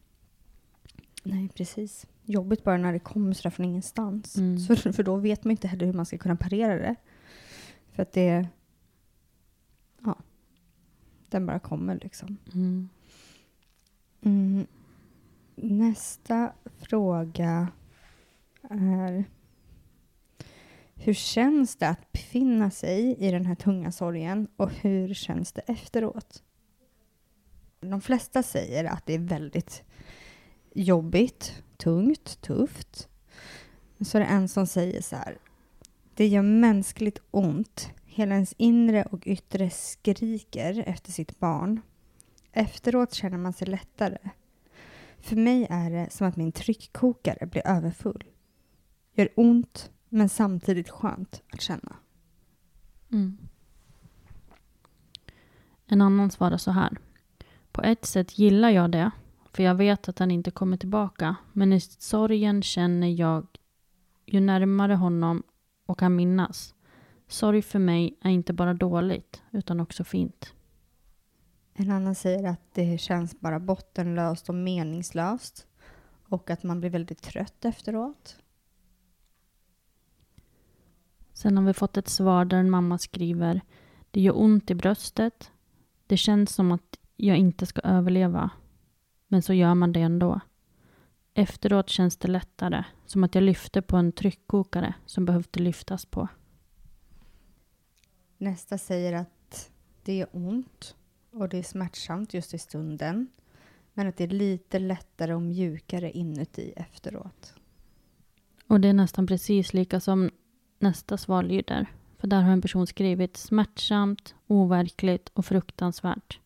Nej, 1.24 1.50
precis. 1.50 2.08
Jobbigt 2.24 2.64
bara 2.64 2.78
när 2.78 2.94
det 2.94 3.00
kommer 3.00 3.34
sådär 3.34 3.50
från 3.50 3.66
ingenstans. 3.66 4.38
Mm. 4.38 4.60
Så, 4.78 4.94
för 4.94 5.04
då 5.04 5.16
vet 5.16 5.44
man 5.44 5.52
inte 5.52 5.68
heller 5.68 5.86
hur 5.86 5.94
man 5.94 6.06
ska 6.06 6.18
kunna 6.18 6.36
parera 6.36 6.76
det. 6.76 6.96
För 7.92 8.04
att 8.04 8.12
det... 8.12 8.48
Ja. 10.04 10.16
Den 11.30 11.46
bara 11.46 11.60
kommer 11.60 12.00
liksom. 12.04 12.38
Mm. 12.54 12.90
Mm. 14.28 14.68
Nästa 15.56 16.54
fråga 16.80 17.68
är... 18.70 19.26
Hur 20.96 21.14
känns 21.14 21.76
det 21.76 21.88
att 21.88 22.12
befinna 22.12 22.72
sig 22.72 23.16
i 23.20 23.32
den 23.32 23.46
här 23.46 23.56
tunga 23.56 23.92
sorgen 23.92 24.48
och 24.58 24.72
hur 24.72 25.14
känns 25.14 25.52
det 25.54 25.62
efteråt? 25.62 26.44
De 27.80 28.02
flesta 28.02 28.44
säger 28.44 28.86
att 28.86 29.06
det 29.06 29.14
är 29.14 29.20
väldigt 29.20 29.84
jobbigt, 30.74 31.64
tungt, 31.78 32.42
tufft. 32.42 33.10
Så 34.00 34.18
är 34.18 34.20
det 34.20 34.28
en 34.28 34.50
som 34.50 34.68
säger 34.68 35.02
så 35.02 35.16
här. 35.16 35.38
Det 36.16 36.28
gör 36.28 36.42
mänskligt 36.42 37.22
ont. 37.32 37.90
Hela 38.06 38.36
ens 38.36 38.54
inre 38.58 39.04
och 39.04 39.28
yttre 39.28 39.70
skriker 39.70 40.84
efter 40.88 41.12
sitt 41.12 41.40
barn. 41.40 41.82
Efteråt 42.58 43.14
känner 43.14 43.38
man 43.38 43.54
sig 43.54 43.68
lättare. 43.68 44.18
För 45.20 45.36
mig 45.36 45.68
är 45.70 45.90
det 45.90 46.12
som 46.12 46.28
att 46.28 46.36
min 46.36 46.52
tryckkokare 46.52 47.46
blir 47.46 47.68
överfull. 47.68 48.24
Gör 49.14 49.30
ont, 49.36 49.92
men 50.10 50.30
samtidigt 50.30 50.90
skönt 50.90 51.42
att 51.52 51.62
känna. 51.62 51.96
Mm. 53.12 53.38
En 55.88 56.02
annan 56.02 56.32
svarar 56.32 56.58
så 56.58 56.72
här. 56.72 56.98
På 57.72 57.82
ett 57.82 58.06
sätt 58.06 58.40
gillar 58.40 58.70
jag 58.70 58.92
det, 58.92 59.12
för 59.54 59.64
jag 59.64 59.76
vet 59.76 60.10
att 60.10 60.20
han 60.20 60.32
inte 60.32 60.52
kommer 60.52 60.78
tillbaka. 60.78 61.36
Men 61.54 61.74
i 61.74 61.80
sorgen 61.80 62.64
känner 62.64 63.08
jag 63.08 63.48
ju 64.26 64.40
närmare 64.40 64.96
honom 64.96 65.44
och 65.86 66.00
kan 66.00 66.16
minnas. 66.16 66.76
Sorg 67.28 67.62
för 67.62 67.80
mig 67.80 68.18
är 68.22 68.30
inte 68.30 68.54
bara 68.54 68.74
dåligt, 68.74 69.44
utan 69.52 69.80
också 69.80 70.04
fint. 70.04 70.54
En 71.80 71.92
annan 71.92 72.16
säger 72.16 72.44
att 72.44 72.74
det 72.74 72.98
känns 72.98 73.40
bara 73.40 73.60
bottenlöst 73.60 74.50
och 74.50 74.56
meningslöst. 74.56 75.68
Och 76.30 76.50
att 76.50 76.64
man 76.64 76.80
blir 76.80 76.90
väldigt 76.90 77.22
trött 77.22 77.66
efteråt. 77.66 78.38
Sen 81.34 81.58
har 81.58 81.64
vi 81.64 81.74
fått 81.74 81.98
ett 81.98 82.08
svar 82.08 82.46
där 82.46 82.58
en 82.58 82.70
mamma 82.70 82.98
skriver 82.98 83.62
Det 84.12 84.22
gör 84.22 84.40
ont 84.40 84.72
i 84.72 84.76
bröstet. 84.76 85.52
Det 86.08 86.18
känns 86.18 86.54
som 86.54 86.72
att 86.72 87.00
jag 87.16 87.38
inte 87.38 87.66
ska 87.66 87.82
överleva. 87.82 88.50
Men 89.28 89.42
så 89.42 89.54
gör 89.54 89.76
man 89.76 89.92
det 89.92 90.02
ändå. 90.02 90.40
Efteråt 91.34 91.90
känns 91.90 92.18
det 92.18 92.28
lättare. 92.28 92.84
Som 93.06 93.24
att 93.24 93.36
jag 93.36 93.44
lyfte 93.44 93.82
på 93.82 93.98
en 93.98 94.12
tryckkokare 94.12 94.94
som 95.06 95.26
behövde 95.26 95.60
lyftas 95.60 96.06
på. 96.06 96.28
Nästa 98.38 98.78
säger 98.78 99.14
att 99.14 99.72
det 100.04 100.16
gör 100.16 100.30
ont 100.32 100.97
och 101.38 101.50
det 101.50 101.58
är 101.58 101.64
smärtsamt 101.64 102.34
just 102.34 102.54
i 102.54 102.58
stunden. 102.58 103.28
Men 103.94 104.08
att 104.08 104.18
det 104.18 104.24
är 104.24 104.28
lite 104.28 104.80
lättare 104.80 105.34
och 105.34 105.42
mjukare 105.42 106.12
inuti 106.12 106.74
efteråt. 106.76 107.54
Och 108.68 108.82
det 108.82 108.88
är 108.88 108.94
nästan 108.94 109.28
precis 109.28 109.74
lika 109.74 110.00
som 110.00 110.30
nästa 110.80 111.18
svar 111.18 111.44
lyder. 111.44 111.88
För 112.18 112.28
där 112.28 112.42
har 112.42 112.52
en 112.52 112.62
person 112.62 112.88
skrivit 112.88 113.38
smärtsamt, 113.38 114.36
overkligt 114.48 115.30
och 115.30 115.46
fruktansvärt. 115.46 116.40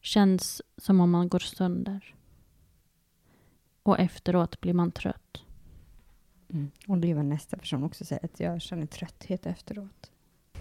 Känns 0.00 0.62
som 0.76 1.00
om 1.00 1.10
man 1.10 1.28
går 1.28 1.38
sönder. 1.38 2.14
Och 3.82 3.98
efteråt 3.98 4.60
blir 4.60 4.74
man 4.74 4.92
trött. 4.92 5.42
Och 6.88 6.98
det 6.98 7.10
är 7.10 7.14
vad 7.14 7.24
nästa 7.24 7.56
person 7.56 7.84
också 7.84 8.04
säger, 8.04 8.24
att 8.24 8.40
jag 8.40 8.62
känner 8.62 8.86
trötthet 8.86 9.46
efteråt. 9.46 10.10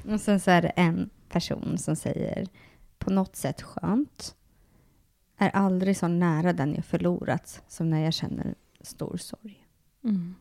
Och 0.08 0.22
sen 0.22 0.40
så 0.40 0.52
är 0.52 0.62
det 0.62 0.70
en 0.70 1.10
person 1.30 1.78
som 1.78 1.96
säger 1.96 2.48
på 3.04 3.10
något 3.10 3.36
sätt 3.36 3.62
skönt. 3.62 4.36
Är 5.38 5.50
aldrig 5.50 5.98
så 5.98 6.08
nära 6.08 6.54
den 6.54 6.76
jag 6.76 6.86
förlorat 6.86 7.64
som 7.68 7.90
när 7.90 8.00
jag 8.00 8.14
känner 8.14 8.56
stor 8.82 9.18
sorg. 9.18 9.68
Mm. 10.04 10.36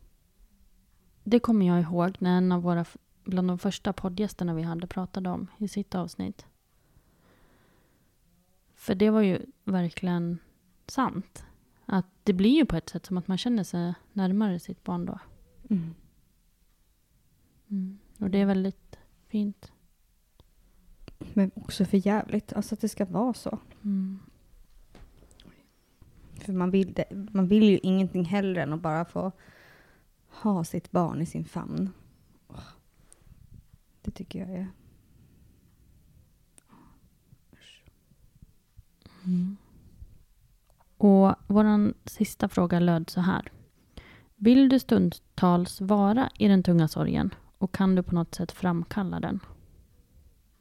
Det 1.24 1.40
kommer 1.40 1.66
jag 1.66 1.80
ihåg 1.80 2.16
när 2.18 2.38
en 2.38 2.52
av 2.52 2.62
våra, 2.62 2.84
bland 3.24 3.48
de 3.48 3.58
första 3.58 3.92
poddgästerna 3.92 4.54
vi 4.54 4.62
hade 4.62 4.86
pratade 4.86 5.30
om 5.30 5.46
i 5.58 5.68
sitt 5.68 5.94
avsnitt. 5.94 6.46
För 8.74 8.94
det 8.94 9.10
var 9.10 9.20
ju 9.20 9.46
verkligen 9.64 10.38
sant. 10.86 11.44
Att 11.86 12.06
det 12.22 12.32
blir 12.32 12.50
ju 12.50 12.66
på 12.66 12.76
ett 12.76 12.88
sätt 12.88 13.06
som 13.06 13.18
att 13.18 13.28
man 13.28 13.38
känner 13.38 13.64
sig 13.64 13.94
närmare 14.12 14.60
sitt 14.60 14.84
barn 14.84 15.06
då. 15.06 15.18
Mm. 15.70 15.94
Mm. 17.70 17.98
Och 18.18 18.30
det 18.30 18.38
är 18.38 18.46
väldigt 18.46 18.98
fint. 19.28 19.72
Men 21.34 21.50
också 21.54 21.84
för 21.84 22.06
jävligt, 22.06 22.52
alltså 22.52 22.74
att 22.74 22.80
det 22.80 22.88
ska 22.88 23.04
vara 23.04 23.34
så. 23.34 23.58
Mm. 23.84 24.18
För 26.34 26.52
man 26.52 26.70
vill, 26.70 26.92
det, 26.92 27.04
man 27.10 27.48
vill 27.48 27.62
ju 27.62 27.78
ingenting 27.82 28.24
hellre 28.24 28.62
än 28.62 28.72
att 28.72 28.80
bara 28.80 29.04
få 29.04 29.32
ha 30.28 30.64
sitt 30.64 30.90
barn 30.90 31.20
i 31.20 31.26
sin 31.26 31.44
famn. 31.44 31.90
Det 34.02 34.10
tycker 34.10 34.38
jag 34.38 34.50
är... 34.50 34.68
Mm. 39.24 39.56
Och 40.96 41.34
vår 41.46 41.94
sista 42.08 42.48
fråga 42.48 42.80
löd 42.80 43.10
så 43.10 43.20
här. 43.20 43.52
Vill 44.36 44.68
du 44.68 44.78
stundtals 44.78 45.80
vara 45.80 46.30
i 46.38 46.48
den 46.48 46.62
tunga 46.62 46.88
sorgen 46.88 47.34
och 47.58 47.74
kan 47.74 47.94
du 47.94 48.02
på 48.02 48.14
något 48.14 48.34
sätt 48.34 48.52
framkalla 48.52 49.20
den? 49.20 49.40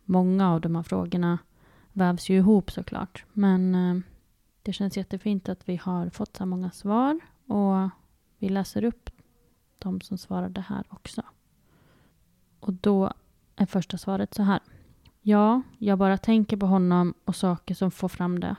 Många 0.05 0.51
av 0.51 0.61
de 0.61 0.75
här 0.75 0.83
frågorna 0.83 1.39
vävs 1.93 2.29
ju 2.29 2.37
ihop 2.37 2.71
såklart. 2.71 3.25
Men 3.33 3.75
eh, 3.75 4.01
det 4.61 4.73
känns 4.73 4.97
jättefint 4.97 5.49
att 5.49 5.69
vi 5.69 5.75
har 5.75 6.09
fått 6.09 6.37
så 6.37 6.43
här 6.43 6.45
många 6.45 6.71
svar 6.71 7.19
och 7.47 7.89
vi 8.37 8.49
läser 8.49 8.83
upp 8.83 9.09
de 9.79 10.01
som 10.01 10.17
svarade 10.17 10.61
här 10.61 10.83
också. 10.89 11.21
Och 12.59 12.73
då 12.73 13.13
är 13.55 13.65
första 13.65 13.97
svaret 13.97 14.33
så 14.33 14.43
här. 14.43 14.59
Ja, 15.21 15.61
jag 15.77 15.97
bara 15.97 16.17
tänker 16.17 16.57
på 16.57 16.65
honom 16.65 17.13
och 17.25 17.35
saker 17.35 17.75
som 17.75 17.91
får 17.91 18.09
fram 18.09 18.39
det. 18.39 18.55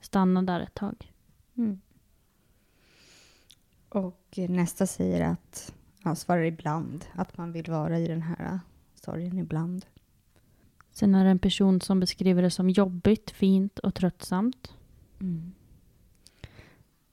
Stanna 0.00 0.42
där 0.42 0.60
ett 0.60 0.74
tag. 0.74 1.12
Mm. 1.56 1.80
Och 3.88 4.38
nästa 4.48 4.86
säger 4.86 5.28
att, 5.28 5.74
ja, 6.04 6.14
svarar 6.14 6.42
ibland, 6.42 7.04
att 7.12 7.36
man 7.36 7.52
vill 7.52 7.70
vara 7.70 7.98
i 7.98 8.06
den 8.06 8.22
här 8.22 8.60
sorgen 9.00 9.38
ibland. 9.38 9.86
Sen 10.90 11.14
är 11.14 11.24
det 11.24 11.30
en 11.30 11.38
person 11.38 11.80
som 11.80 12.00
beskriver 12.00 12.42
det 12.42 12.50
som 12.50 12.70
jobbigt, 12.70 13.30
fint 13.30 13.78
och 13.78 13.94
tröttsamt. 13.94 14.74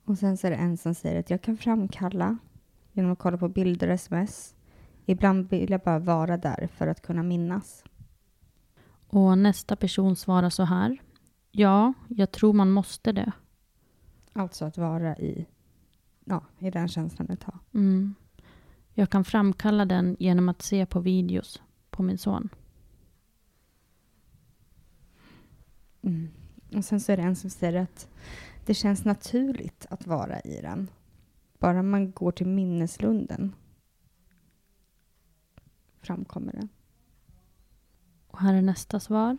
Och 0.06 0.18
sen 0.18 0.38
så 0.38 0.48
är 0.48 0.52
det 0.52 0.58
en 0.58 0.78
som 0.78 0.96
säger 0.96 1.20
att 1.20 1.30
jag 1.30 1.42
kan 1.42 1.58
framkalla 1.58 2.38
genom 2.92 3.12
att 3.12 3.20
kolla 3.20 3.38
på 3.38 3.50
bilder 3.50 3.88
och 3.88 3.94
sms. 3.94 4.56
Ibland 5.06 5.50
vill 5.50 5.72
jag 5.72 5.82
bara 5.82 6.00
vara 6.00 6.38
där 6.38 6.70
för 6.74 6.88
att 6.88 7.02
kunna 7.02 7.24
minnas. 7.24 7.84
Och 9.08 9.38
nästa 9.38 9.76
person 9.76 10.16
svarar 10.16 10.50
så 10.50 10.64
här. 10.64 10.98
Ja, 11.52 11.94
jag 12.08 12.32
tror 12.32 12.54
man 12.54 12.72
måste 12.72 13.12
det. 13.12 13.32
Alltså 14.34 14.66
att 14.66 14.78
vara 14.78 15.18
i, 15.18 15.48
ja, 16.26 16.44
i 16.60 16.70
den 16.72 16.88
känslan 16.88 17.30
ett 17.30 17.40
tag. 17.40 17.60
Mm. 17.74 18.16
Jag 18.94 19.10
kan 19.10 19.24
framkalla 19.24 19.86
den 19.86 20.16
genom 20.20 20.50
att 20.50 20.62
se 20.62 20.86
på 20.86 21.00
videos 21.00 21.62
på 21.98 22.04
min 22.04 22.18
son. 22.18 22.50
Mm. 26.02 26.28
Och 26.76 26.86
sen 26.86 27.00
så 27.00 27.12
är 27.12 27.18
det 27.18 27.24
en 27.24 27.36
som 27.36 27.50
säger 27.50 27.82
att 27.82 28.10
det 28.66 28.74
känns 28.74 29.06
naturligt 29.06 29.86
att 29.90 30.08
vara 30.08 30.40
i 30.40 30.62
den. 30.62 30.90
Bara 31.60 31.84
man 31.84 32.12
går 32.12 32.32
till 32.32 32.48
minneslunden 32.48 33.56
framkommer 36.02 36.54
den. 36.54 36.70
Och 38.28 38.40
här 38.40 38.54
är 38.54 38.62
nästa 38.62 39.00
svar. 39.00 39.38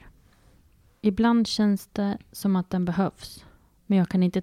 Ibland 1.01 1.47
känns 1.47 1.87
det 1.87 2.19
som 2.33 2.57
att 2.57 2.71
den 2.71 2.85
behövs. 2.85 3.45
Men 3.87 3.99
jag 3.99 4.09
kan 4.09 4.23
inte 4.23 4.41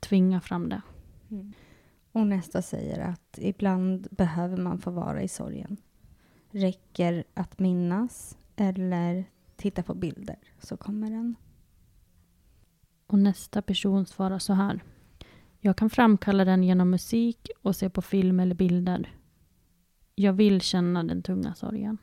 tvinga 0.00 0.40
fram 0.40 0.68
det. 0.68 0.82
Och 2.12 2.26
nästa 2.26 2.62
säger 2.62 3.00
att 3.00 3.38
ibland 3.38 4.08
behöver 4.10 4.56
man 4.56 4.78
få 4.78 4.90
vara 4.90 5.22
i 5.22 5.28
sorgen. 5.28 5.76
Räcker 6.56 7.24
att 7.34 7.58
minnas 7.58 8.38
eller 8.56 9.24
titta 9.56 9.82
på 9.82 9.94
bilder 9.94 10.36
så 10.58 10.76
kommer 10.76 11.10
den. 11.10 11.34
Och 13.06 13.18
nästa 13.18 13.62
person 13.62 14.06
svarar 14.06 14.38
så 14.38 14.52
här. 14.52 14.80
Jag 15.60 15.76
kan 15.76 15.90
framkalla 15.90 16.44
den 16.44 16.64
genom 16.64 16.90
musik 16.90 17.50
och 17.62 17.76
se 17.76 17.90
på 17.90 18.02
film 18.02 18.40
eller 18.40 18.54
bilder. 18.54 19.14
Jag 20.14 20.32
vill 20.32 20.60
känna 20.60 21.04
den 21.04 21.22
tunga 21.22 21.54
sorgen. 21.54 21.98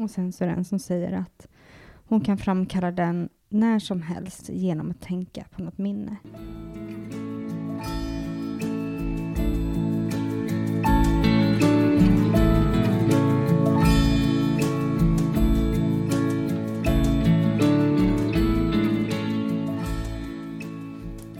Och 0.00 0.10
sen 0.10 0.32
så 0.32 0.44
är 0.44 0.48
det 0.48 0.54
en 0.54 0.64
som 0.64 0.78
säger 0.78 1.12
att 1.12 1.48
hon 2.04 2.20
kan 2.20 2.38
framkalla 2.38 2.90
den 2.90 3.28
när 3.48 3.78
som 3.78 4.02
helst 4.02 4.48
genom 4.48 4.90
att 4.90 5.00
tänka 5.00 5.44
på 5.50 5.62
något 5.62 5.78
minne. 5.78 6.16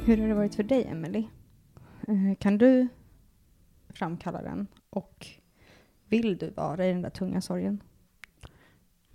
Hur 0.08 0.16
har 0.16 0.28
det 0.28 0.34
varit 0.34 0.54
för 0.54 0.62
dig, 0.62 0.84
Emily? 0.84 1.28
Eh, 2.08 2.36
Kan 2.38 2.58
du 2.58 2.88
framkalla 3.88 4.42
den? 4.42 4.66
Och 4.90 5.26
vill 6.08 6.38
du 6.38 6.50
vara 6.50 6.86
i 6.86 6.92
den 6.92 7.02
där 7.02 7.10
tunga 7.10 7.40
sorgen? 7.40 7.82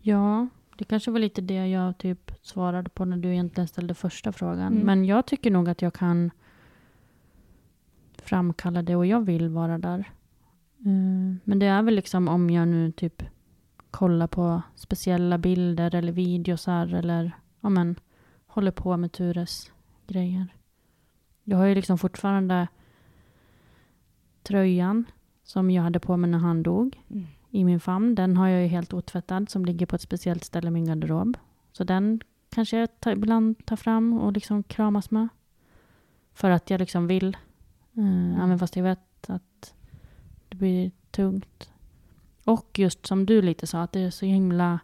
Ja, 0.02 0.48
det 0.78 0.84
kanske 0.86 1.12
var 1.12 1.20
lite 1.20 1.42
det 1.42 1.68
jag 1.68 1.98
typ 1.98 2.32
svarade 2.42 2.90
på 2.90 3.06
när 3.06 3.18
du 3.18 3.30
egentligen 3.30 3.68
ställde 3.68 3.94
första 3.94 4.32
frågan. 4.32 4.74
Mm. 4.74 4.86
Men 4.86 5.06
jag 5.06 5.26
tycker 5.26 5.52
nog 5.52 5.70
att 5.70 5.82
jag 5.82 5.94
kan 5.94 6.32
framkalla 8.18 8.82
det 8.82 8.96
och 8.96 9.06
jag 9.06 9.22
vill 9.22 9.50
vara 9.50 9.78
där. 9.78 10.00
Eh, 10.80 11.36
Men 11.44 11.60
det 11.60 11.66
är 11.66 11.82
väl 11.84 11.96
liksom 11.96 12.28
om 12.28 12.50
jag 12.50 12.68
nu 12.68 12.92
typ 12.92 13.24
kollar 13.92 14.28
på 14.28 14.62
speciella 14.76 15.38
bilder 15.38 15.96
eller 15.96 16.12
videosar 16.12 16.94
eller 16.94 17.32
ja 17.62 17.70
men, 17.70 17.96
håller 18.46 18.72
på 18.72 18.98
med 18.98 19.12
Tures 19.12 19.72
grejer. 20.08 20.48
Jag 21.44 21.58
har 21.58 21.66
ju 21.66 21.76
liksom 21.76 21.98
fortfarande 21.98 22.68
tröjan 24.44 25.06
som 25.44 25.72
jag 25.72 25.84
hade 25.84 26.00
på 26.00 26.18
mig 26.18 26.30
när 26.30 26.38
han 26.40 26.64
dog 26.64 27.00
Mm. 27.10 27.28
i 27.50 27.64
min 27.64 27.80
famn. 27.80 28.16
Den 28.16 28.38
har 28.38 28.48
jag 28.48 28.62
ju 28.62 28.68
helt 28.68 28.94
otvättad 28.94 29.50
som 29.50 29.66
ligger 29.66 29.86
på 29.86 29.96
ett 29.96 30.02
speciellt 30.02 30.44
ställe 30.44 30.68
i 30.68 30.72
min 30.72 30.86
garderob. 30.86 31.38
Så 31.72 31.84
den 31.84 32.22
kanske 32.50 32.78
jag 32.80 33.00
ta, 33.00 33.12
ibland 33.12 33.66
tar 33.66 33.76
fram 33.76 34.14
och 34.14 34.34
liksom 34.34 34.64
kramas 34.64 35.12
med. 35.12 35.28
För 36.34 36.50
att 36.50 36.70
jag 36.70 36.80
liksom 36.80 37.08
vill. 37.08 37.38
Uh, 37.98 38.44
Även 38.44 38.60
fast 38.60 38.76
jag 38.76 38.84
vet 38.84 39.30
att 39.30 39.74
det 40.50 40.56
blir 40.58 40.92
tungt. 41.12 41.72
Och 42.46 42.80
just 42.80 43.06
som 43.06 43.26
du 43.26 43.42
lite 43.42 43.68
sa, 43.68 43.82
att 43.82 43.92
det 43.92 44.00
är 44.00 44.10
så 44.10 44.26
himla 44.26 44.80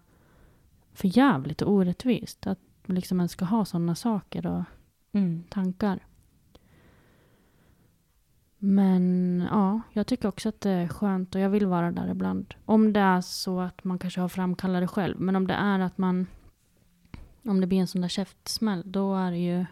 förjävligt 0.93 1.61
och 1.61 1.71
orättvist. 1.73 2.47
Att 2.47 2.59
man 2.85 2.95
liksom 2.95 3.19
ens 3.19 3.31
ska 3.31 3.45
ha 3.45 3.65
sådana 3.65 3.95
saker 3.95 4.45
och 4.47 4.63
Mm. 5.11 5.43
tankar. 5.49 5.99
Men 8.59 9.47
ja, 9.51 9.81
jag 9.93 10.07
tycker 10.07 10.27
också 10.27 10.49
att 10.49 10.61
det 10.61 10.69
är 10.69 10.87
skönt 10.87 11.35
och 11.35 11.41
jag 11.41 11.49
vill 11.49 11.65
vara 11.65 11.91
där 11.91 12.11
ibland. 12.11 12.53
Om 12.65 12.93
det 12.93 12.99
är 12.99 13.21
så 13.21 13.59
att 13.59 13.83
man 13.83 13.99
kanske 13.99 14.21
har 14.21 14.29
framkallat 14.29 14.81
det 14.83 14.87
själv. 14.87 15.19
Men 15.19 15.35
om 15.35 15.47
det 15.47 15.53
är 15.53 15.79
att 15.79 15.97
man... 15.97 16.27
Om 17.45 17.61
det 17.61 17.67
blir 17.67 17.79
en 17.79 17.87
sån 17.87 18.01
där 18.01 18.07
käftsmäll, 18.07 18.83
då 18.85 19.15
är 19.15 19.31
det 19.31 19.37
ju 19.37 19.65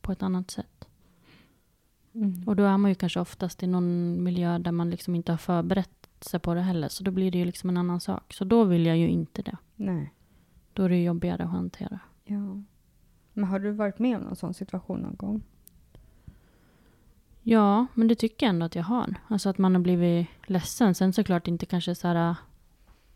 på 0.00 0.12
ett 0.12 0.22
annat 0.22 0.50
sätt. 0.50 0.88
Mm. 2.14 2.42
Och 2.46 2.56
då 2.56 2.64
är 2.64 2.78
man 2.78 2.90
ju 2.90 2.94
kanske 2.94 3.20
oftast 3.20 3.62
i 3.62 3.66
någon 3.66 4.22
miljö 4.22 4.58
där 4.58 4.72
man 4.72 4.90
liksom 4.90 5.14
inte 5.14 5.32
har 5.32 5.36
förberett 5.36 6.08
sig 6.20 6.40
på 6.40 6.54
det 6.54 6.60
heller. 6.60 6.88
Så 6.88 7.04
då 7.04 7.10
blir 7.10 7.30
det 7.30 7.38
ju 7.38 7.44
liksom 7.44 7.70
en 7.70 7.76
annan 7.76 8.00
sak. 8.00 8.32
Så 8.32 8.44
då 8.44 8.64
vill 8.64 8.86
jag 8.86 8.98
ju 8.98 9.08
inte 9.08 9.42
det. 9.42 9.56
Nej. 9.76 10.14
Då 10.72 10.82
är 10.82 10.88
det 10.88 11.02
jobbigare 11.02 11.44
att 11.44 11.50
hantera. 11.50 12.00
Ja. 12.24 12.62
Men 13.32 13.44
har 13.44 13.58
du 13.58 13.70
varit 13.70 13.98
med 13.98 14.16
om 14.16 14.22
någon 14.22 14.36
sån 14.36 14.54
situation 14.54 15.00
någon 15.00 15.16
gång? 15.16 15.42
Ja, 17.50 17.86
men 17.94 18.08
det 18.08 18.14
tycker 18.14 18.46
jag 18.46 18.50
ändå 18.50 18.66
att 18.66 18.74
jag 18.74 18.82
har. 18.82 19.14
Alltså 19.28 19.48
att 19.48 19.58
man 19.58 19.74
har 19.74 19.82
blivit 19.82 20.26
ledsen. 20.46 20.94
Sen 20.94 21.12
såklart 21.12 21.48
inte 21.48 21.66
kanske 21.66 21.94
så 21.94 22.08
här 22.08 22.30
äh, 22.30 22.36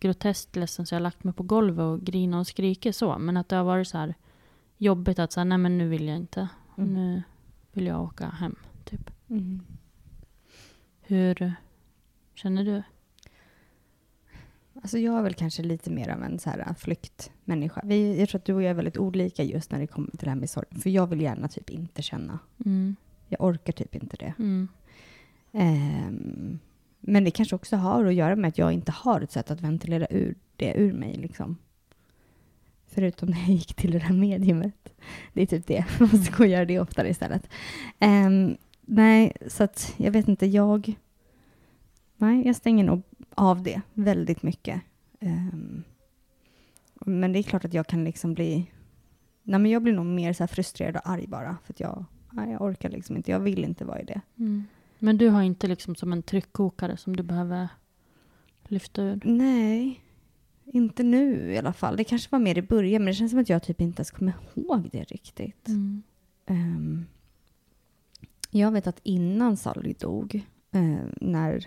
groteskt 0.01 0.57
ledsen 0.57 0.87
så 0.87 0.95
jag 0.95 1.01
har 1.01 1.03
lagt 1.03 1.25
mig 1.25 1.35
på 1.35 1.43
golvet 1.43 1.83
och 1.83 2.01
grinat 2.01 2.41
och 2.41 2.47
skrikit 2.47 2.97
så. 2.97 3.19
Men 3.19 3.37
att 3.37 3.49
det 3.49 3.57
har 3.57 3.65
varit 3.65 3.89
så 3.89 3.99
här 3.99 4.15
jobbigt 4.79 5.19
att 5.19 5.33
säga 5.33 5.45
nej 5.45 5.59
men 5.59 5.79
nu 5.79 5.89
vill 5.89 6.09
jag 6.09 6.17
inte. 6.17 6.49
Mm. 6.79 6.95
Nu 6.95 7.23
vill 7.73 7.87
jag 7.87 8.03
åka 8.03 8.27
hem, 8.27 8.57
typ. 8.85 9.11
Mm. 9.29 9.63
Hur 11.01 11.55
känner 12.35 12.65
du? 12.65 12.83
Alltså 14.75 14.99
jag 14.99 15.19
är 15.19 15.23
väl 15.23 15.35
kanske 15.35 15.63
lite 15.63 15.91
mer 15.91 16.09
av 16.09 16.23
en 16.23 16.39
så 16.39 16.51
här 16.51 16.75
flyktmänniska. 16.79 17.81
Vi, 17.85 18.21
jag 18.21 18.29
tror 18.29 18.39
att 18.39 18.45
du 18.45 18.55
och 18.55 18.63
jag 18.63 18.71
är 18.71 18.75
väldigt 18.75 18.99
olika 18.99 19.43
just 19.43 19.71
när 19.71 19.79
det 19.79 19.87
kommer 19.87 20.11
till 20.11 20.25
det 20.25 20.31
här 20.31 20.37
med 20.37 20.51
sorg. 20.51 20.81
För 20.81 20.91
jag 20.91 21.07
vill 21.07 21.21
gärna 21.21 21.49
typ 21.49 21.71
inte 21.71 22.03
känna. 22.03 22.39
Mm. 22.65 22.97
Jag 23.33 23.49
orkar 23.49 23.73
typ 23.73 23.95
inte 23.95 24.17
det. 24.17 24.35
Mm. 24.39 24.69
Ehm, 25.53 26.59
men 27.01 27.25
det 27.25 27.31
kanske 27.31 27.57
också 27.57 27.77
har 27.77 28.05
att 28.05 28.15
göra 28.15 28.37
med 28.37 28.49
att 28.49 28.59
jag 28.59 28.73
inte 28.73 28.93
har 28.93 29.21
ett 29.21 29.33
sätt 29.33 29.51
att 29.51 29.61
ventilera 29.61 30.07
ur 30.11 30.35
det 30.57 30.75
ur 30.75 30.93
mig. 30.93 31.17
Liksom. 31.17 31.57
Förutom 32.87 33.29
när 33.29 33.39
jag 33.41 33.49
gick 33.49 33.75
till 33.75 33.91
det 33.91 33.99
här 33.99 34.15
mediumet. 34.15 34.95
Det 35.33 35.43
är 35.43 35.47
typ 35.47 35.67
det. 35.67 35.85
Man 36.01 36.09
måste 36.13 36.33
gå 36.33 36.43
och 36.43 36.51
göra 36.51 36.65
det 36.65 36.81
oftare 36.81 37.09
istället. 37.09 37.49
Ehm, 37.99 38.57
nej, 38.81 39.33
så 39.47 39.65
att 39.65 39.95
jag 39.97 40.11
vet 40.13 40.29
inte. 40.29 40.47
Jag... 40.47 40.95
Nej, 42.17 42.47
jag 42.47 42.57
stänger 42.57 42.85
nog 42.85 43.03
av 43.35 43.63
det 43.63 43.81
väldigt 43.93 44.43
mycket. 44.43 44.81
Ehm, 45.21 45.83
men 46.95 47.33
det 47.33 47.39
är 47.39 47.43
klart 47.43 47.65
att 47.65 47.75
jag 47.75 47.87
kan 47.87 48.05
liksom 48.05 48.35
bli... 48.35 48.71
Nej, 49.43 49.61
men 49.61 49.71
jag 49.71 49.83
blir 49.83 49.93
nog 49.93 50.07
mer 50.07 50.33
så 50.33 50.43
här 50.43 50.49
frustrerad 50.49 50.97
och 50.97 51.09
arg 51.09 51.27
bara. 51.27 51.57
För 51.65 51.73
att 51.73 51.81
jag, 51.81 52.05
nej, 52.33 52.53
jag 52.53 52.63
orkar 52.63 52.91
liksom 52.91 53.17
inte. 53.17 53.31
Jag 53.31 53.41
vill 53.41 53.65
inte 53.65 53.85
vara 53.85 54.01
i 54.01 54.05
det. 54.05 54.21
Mm. 54.39 54.65
Men 54.99 55.19
du 55.19 55.29
har 55.29 55.43
inte 55.43 55.67
liksom 55.67 55.95
som 55.95 56.13
en 56.13 56.23
tryckkokare 56.23 56.97
som 56.97 57.17
du 57.17 57.23
behöver 57.23 57.69
lyfta 58.69 59.03
ur? 59.03 59.21
Nej, 59.25 60.01
inte 60.65 61.03
nu 61.03 61.53
i 61.53 61.59
alla 61.59 61.73
fall. 61.73 61.97
Det 61.97 62.05
kanske 62.05 62.29
var 62.31 62.39
mer 62.39 62.59
i 62.59 62.63
början, 62.63 63.05
men 63.05 63.07
det 63.07 63.15
känns 63.15 63.31
som 63.31 63.41
att 63.41 63.49
jag 63.49 63.63
typ 63.63 63.81
inte 63.81 64.01
ens 64.01 64.11
kommer 64.11 64.33
ihåg 64.55 64.89
det 64.93 65.05
riktigt. 65.05 65.69
Mm. 65.69 66.03
Ehm, 66.47 67.07
jag 68.51 68.71
vet 68.71 68.87
att 68.87 69.01
innan 69.03 69.57
Sally 69.57 69.93
dog, 69.93 70.35
eh, 70.71 71.05
när, 71.21 71.67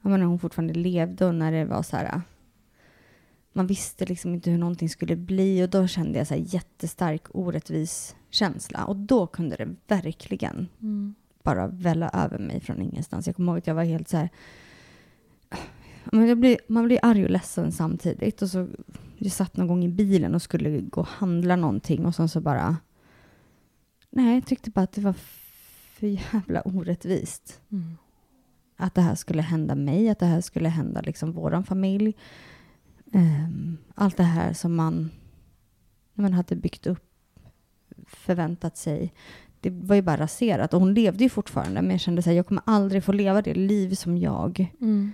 menar, 0.00 0.26
hon 0.26 0.38
fortfarande 0.38 0.74
levde 0.74 1.26
och 1.26 1.34
när 1.34 1.52
det 1.52 1.64
var 1.64 1.82
så 1.82 1.96
här... 1.96 2.20
Man 3.56 3.66
visste 3.66 4.04
liksom 4.04 4.34
inte 4.34 4.50
hur 4.50 4.58
någonting 4.58 4.88
skulle 4.88 5.16
bli 5.16 5.64
och 5.64 5.68
då 5.70 5.86
kände 5.86 6.18
jag 6.18 6.26
så 6.26 6.34
här 6.34 6.44
jättestark 6.46 7.22
orättvis 7.30 8.16
känsla. 8.30 8.84
Och 8.84 8.96
då 8.96 9.26
kunde 9.26 9.56
det 9.56 9.76
verkligen 9.88 10.68
Mm. 10.80 11.14
bara 11.42 11.66
välla 11.66 12.08
över 12.08 12.38
mig 12.38 12.60
från 12.60 12.82
ingenstans. 12.82 13.26
Jag 13.26 13.36
kommer 13.36 13.52
ihåg 13.52 13.58
att 13.58 13.66
jag 13.66 13.74
var 13.74 13.84
helt 13.84 14.08
så 14.08 14.16
här... 14.16 14.28
Blir, 16.34 16.58
man 16.68 16.84
blir 16.84 16.98
arg 17.02 17.24
och 17.24 17.30
ledsen 17.30 17.72
samtidigt. 17.72 18.42
Och 18.42 18.48
så, 18.50 18.68
jag 19.18 19.32
satt 19.32 19.56
någon 19.56 19.66
gång 19.66 19.84
i 19.84 19.88
bilen 19.88 20.34
och 20.34 20.42
skulle 20.42 20.80
gå 20.80 21.00
och 21.00 21.06
handla 21.06 21.56
någonting 21.56 22.06
och 22.06 22.14
sen 22.14 22.28
så 22.28 22.40
bara... 22.40 22.76
Nej, 24.10 24.34
jag 24.34 24.46
tyckte 24.46 24.70
bara 24.70 24.82
att 24.82 24.92
det 24.92 25.00
var 25.00 25.14
för 25.94 26.06
jävla 26.06 26.62
orättvist. 26.62 27.60
Mm. 27.72 27.96
Att 28.76 28.94
det 28.94 29.00
här 29.00 29.14
skulle 29.14 29.42
hända 29.42 29.74
mig, 29.74 30.08
att 30.08 30.18
det 30.18 30.26
här 30.26 30.40
skulle 30.40 30.68
hända 30.68 31.00
liksom 31.00 31.32
våran 31.32 31.64
familj. 31.64 32.14
Ehm, 33.14 33.76
allt 33.94 34.16
det 34.16 34.22
här 34.22 34.52
som 34.52 34.74
man, 34.74 35.10
när 36.14 36.22
man 36.22 36.32
hade 36.32 36.56
byggt 36.56 36.86
upp, 36.86 37.04
förväntat 38.06 38.76
sig. 38.76 39.12
Det 39.60 39.70
var 39.70 39.96
ju 39.96 40.02
bara 40.02 40.16
raserat. 40.16 40.74
Och 40.74 40.80
hon 40.80 40.94
levde 40.94 41.24
ju 41.24 41.30
fortfarande, 41.30 41.82
men 41.82 41.90
jag 41.90 42.00
kände 42.00 42.18
att 42.20 42.26
jag 42.34 42.46
kommer 42.46 42.62
aldrig 42.66 43.04
få 43.04 43.12
leva 43.12 43.42
det 43.42 43.54
liv 43.54 43.94
som 43.94 44.18
jag 44.18 44.72
Mm. 44.80 45.12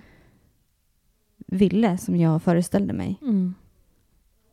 ville, 1.47 1.97
som 1.97 2.15
jag 2.15 2.43
föreställde 2.43 2.93
mig. 2.93 3.19
Mm. 3.21 3.53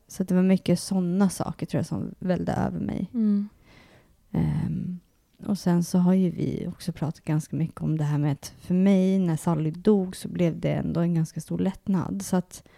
Så 0.09 0.25
det 0.25 0.35
var 0.35 0.43
mycket 0.43 0.81
sådana 0.81 1.31
saker 1.31 1.67
tror 1.67 1.79
jag 1.79 1.87
som 1.87 2.15
välde 2.19 2.53
över 2.53 2.81
mig. 2.81 3.11
Mm. 3.15 3.49
Ehm, 4.33 4.99
och 5.47 5.59
sen 5.59 5.85
så 5.85 5.99
har 5.99 6.15
ju 6.15 6.31
vi 6.31 6.67
också 6.69 6.93
pratat 6.93 7.25
ganska 7.25 7.57
mycket 7.57 7.81
om 7.81 7.99
det 7.99 8.05
här 8.05 8.19
med 8.19 8.33
att 8.33 8.55
för 8.59 8.75
mig 8.75 9.19
när 9.19 9.37
Sally 9.37 9.71
dog 9.71 10.17
så 10.17 10.29
blev 10.29 10.61
det 10.61 10.73
ändå 10.73 11.01
en 11.01 11.15
ganska 11.15 11.41
stor 11.41 11.59
lättnad. 11.59 12.23
Så 12.23 12.37
att 12.37 12.69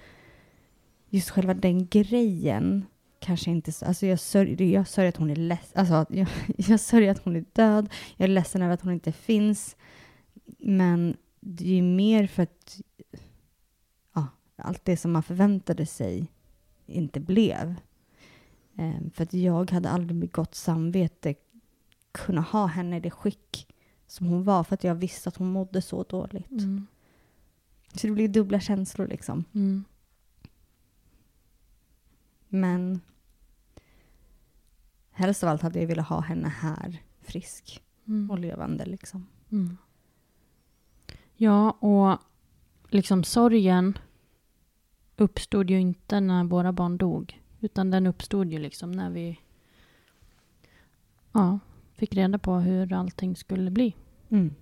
just 1.10 1.30
själva 1.30 1.54
den 1.54 1.86
grejen 1.86 2.86
kanske 3.18 3.50
inte 3.50 3.72
så, 3.72 3.84
alltså 3.84 4.06
jag 4.06 4.20
sörjer, 4.20 4.62
jag 4.62 4.88
sörjer 4.88 5.08
att 5.08 5.16
hon 5.16 5.30
är 5.30 5.36
ledsen, 5.36 5.80
alltså 5.80 6.06
jag, 6.14 6.28
jag 6.56 6.80
sörjer 6.80 7.10
att 7.10 7.24
hon 7.24 7.36
är 7.36 7.44
död, 7.52 7.88
jag 8.16 8.24
är 8.24 8.32
ledsen 8.32 8.62
över 8.62 8.74
att 8.74 8.82
hon 8.82 8.92
inte 8.92 9.12
finns. 9.12 9.76
Men 10.58 11.16
det 11.40 11.64
är 11.64 11.74
ju 11.74 11.82
mer 11.82 12.26
för 12.26 12.42
att 12.42 12.80
ja, 14.14 14.26
allt 14.56 14.84
det 14.84 14.96
som 14.96 15.12
man 15.12 15.22
förväntade 15.22 15.86
sig 15.86 16.26
inte 16.86 17.20
blev. 17.20 17.74
Ehm, 18.76 19.10
för 19.10 19.22
att 19.22 19.34
jag 19.34 19.70
hade 19.70 19.90
aldrig 19.90 20.16
med 20.16 20.32
gott 20.32 20.54
samvete 20.54 21.34
kunna 22.12 22.40
ha 22.40 22.66
henne 22.66 22.96
i 22.96 23.00
det 23.00 23.10
skick 23.10 23.66
som 24.06 24.26
hon 24.26 24.44
var 24.44 24.64
för 24.64 24.74
att 24.74 24.84
jag 24.84 24.94
visste 24.94 25.28
att 25.28 25.36
hon 25.36 25.52
mådde 25.52 25.82
så 25.82 26.02
dåligt. 26.02 26.50
Mm. 26.50 26.86
Så 27.94 28.06
det 28.06 28.12
blir 28.12 28.28
dubbla 28.28 28.60
känslor 28.60 29.06
liksom. 29.06 29.44
Mm. 29.54 29.84
Men 32.52 33.00
helst 35.10 35.42
av 35.42 35.48
allt 35.48 35.62
hade 35.62 35.80
jag 35.80 35.86
velat 35.86 36.08
ha 36.08 36.20
henne 36.20 36.48
här 36.48 37.02
frisk 37.20 37.82
Mm. 38.06 38.30
och 38.30 38.38
levande 38.38 38.84
liksom. 38.86 39.26
Mm. 39.52 39.76
Ja, 41.36 41.70
och 41.70 42.18
liksom 42.88 43.24
sorgen 43.24 43.98
uppstod 45.16 45.70
ju 45.70 45.80
inte 45.80 46.20
när 46.20 46.44
våra 46.44 46.72
barn 46.72 46.96
dog. 46.96 47.40
Utan 47.60 47.90
den 47.90 48.06
uppstod 48.06 48.52
ju 48.52 48.58
liksom 48.58 48.92
när 48.92 49.10
vi 49.10 49.40
ja, 51.32 51.58
fick 51.94 52.14
reda 52.14 52.38
på 52.38 52.54
hur 52.54 52.92
allting 52.92 53.36
skulle 53.36 53.70
bli. 53.70 53.96
Mm. 54.28 54.54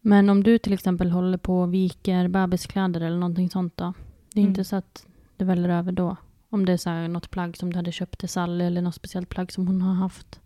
Men 0.00 0.28
om 0.30 0.42
du 0.42 0.58
till 0.58 0.72
exempel 0.72 1.10
håller 1.10 1.38
på 1.38 1.60
och 1.60 1.74
viker 1.74 2.28
bebiskläder 2.28 3.00
eller 3.00 3.18
någonting 3.18 3.50
sånt 3.50 3.76
då? 3.76 3.92
Det 4.32 4.40
är 4.40 4.42
Mm. 4.42 4.50
inte 4.50 4.64
så 4.64 4.76
att 4.76 5.06
det 5.36 5.44
väller 5.44 5.68
över 5.68 5.92
då? 5.92 6.16
Om 6.50 6.64
det 6.64 6.72
är 6.72 6.76
så 6.76 6.90
här 6.90 7.08
något 7.08 7.30
plagg 7.30 7.56
som 7.56 7.72
du 7.72 7.76
hade 7.76 7.92
köpt 7.92 8.18
till 8.18 8.28
Sally 8.28 8.64
eller 8.64 8.82
något 8.82 8.94
speciellt 8.94 9.28
plagg 9.28 9.52
som 9.52 9.66
hon 9.66 9.82
har 9.82 9.94
haft? 9.94 10.40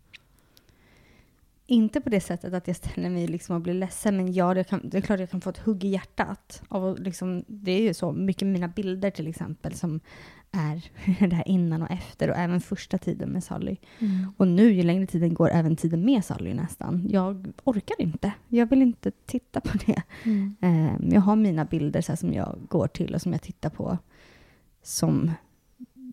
Inte 1.67 2.01
på 2.01 2.09
det 2.09 2.21
sättet 2.21 2.53
att 2.53 2.67
jag 2.67 2.75
ställer 2.75 3.09
mig 3.09 3.27
liksom 3.27 3.55
och 3.55 3.61
blir 3.61 3.73
ledsen, 3.73 4.17
men 4.17 4.33
ja, 4.33 4.53
det, 4.53 4.63
kan, 4.63 4.89
det 4.89 4.97
är 4.97 5.01
klart 5.01 5.19
jag 5.19 5.29
kan 5.29 5.41
få 5.41 5.49
ett 5.49 5.57
hugg 5.57 5.83
i 5.83 5.87
hjärtat. 5.87 6.63
Av 6.67 6.99
liksom, 6.99 7.43
det 7.47 7.71
är 7.71 7.81
ju 7.81 7.93
så 7.93 8.11
mycket 8.11 8.47
mina 8.47 8.67
bilder 8.67 9.11
till 9.11 9.27
exempel 9.27 9.73
som 9.73 9.99
är 10.51 10.89
det 11.27 11.35
här 11.35 11.47
innan 11.47 11.81
och 11.81 11.91
efter 11.91 12.29
och 12.29 12.35
även 12.35 12.61
första 12.61 12.97
tiden 12.97 13.29
med 13.29 13.43
Sally. 13.43 13.77
Och 14.37 14.47
nu 14.47 14.71
ju 14.71 14.83
längre 14.83 15.07
tiden 15.07 15.33
går, 15.33 15.49
även 15.49 15.75
tiden 15.75 16.05
med 16.05 16.25
Sally 16.25 16.53
nästan. 16.53 17.07
Jag 17.09 17.53
orkar 17.63 18.01
inte. 18.01 18.31
Jag 18.47 18.69
vill 18.69 18.81
inte 18.81 19.11
titta 19.11 19.61
på 19.61 19.77
det. 19.85 20.01
Mm. 20.23 20.55
Eh, 20.61 21.13
jag 21.13 21.21
har 21.21 21.35
mina 21.35 21.65
bilder 21.65 22.01
så 22.01 22.15
som 22.15 22.33
jag 22.33 22.57
går 22.69 22.87
till 22.87 23.15
och 23.15 23.21
som 23.21 23.31
jag 23.31 23.41
tittar 23.41 23.69
på. 23.69 23.97
Som, 24.83 25.31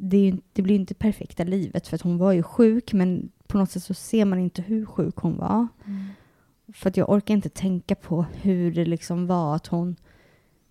det, 0.05 0.37
det 0.53 0.63
blir 0.63 0.75
inte 0.75 0.95
perfekta 0.95 1.45
livet 1.45 1.89
för 1.89 2.01
hon 2.03 2.19
var 2.19 2.33
ju 2.33 2.43
sjuk 2.43 2.93
men 2.93 3.31
på 3.47 3.59
något 3.59 3.71
sätt 3.71 3.83
så 3.83 3.95
ser 3.95 4.25
man 4.25 4.39
inte 4.39 4.63
hur 4.63 4.87
sjuk 4.87 5.17
hon 5.17 5.37
var. 5.37 5.67
Mm. 5.87 6.05
För 6.73 6.89
att 6.91 6.97
jag 6.97 7.11
orkar 7.11 7.35
inte 7.35 7.49
tänka 7.49 7.95
på 7.95 8.27
hur 8.33 8.73
det 8.75 8.85
liksom 8.85 9.27
var 9.27 9.57
att 9.57 9.67
hon 9.67 9.97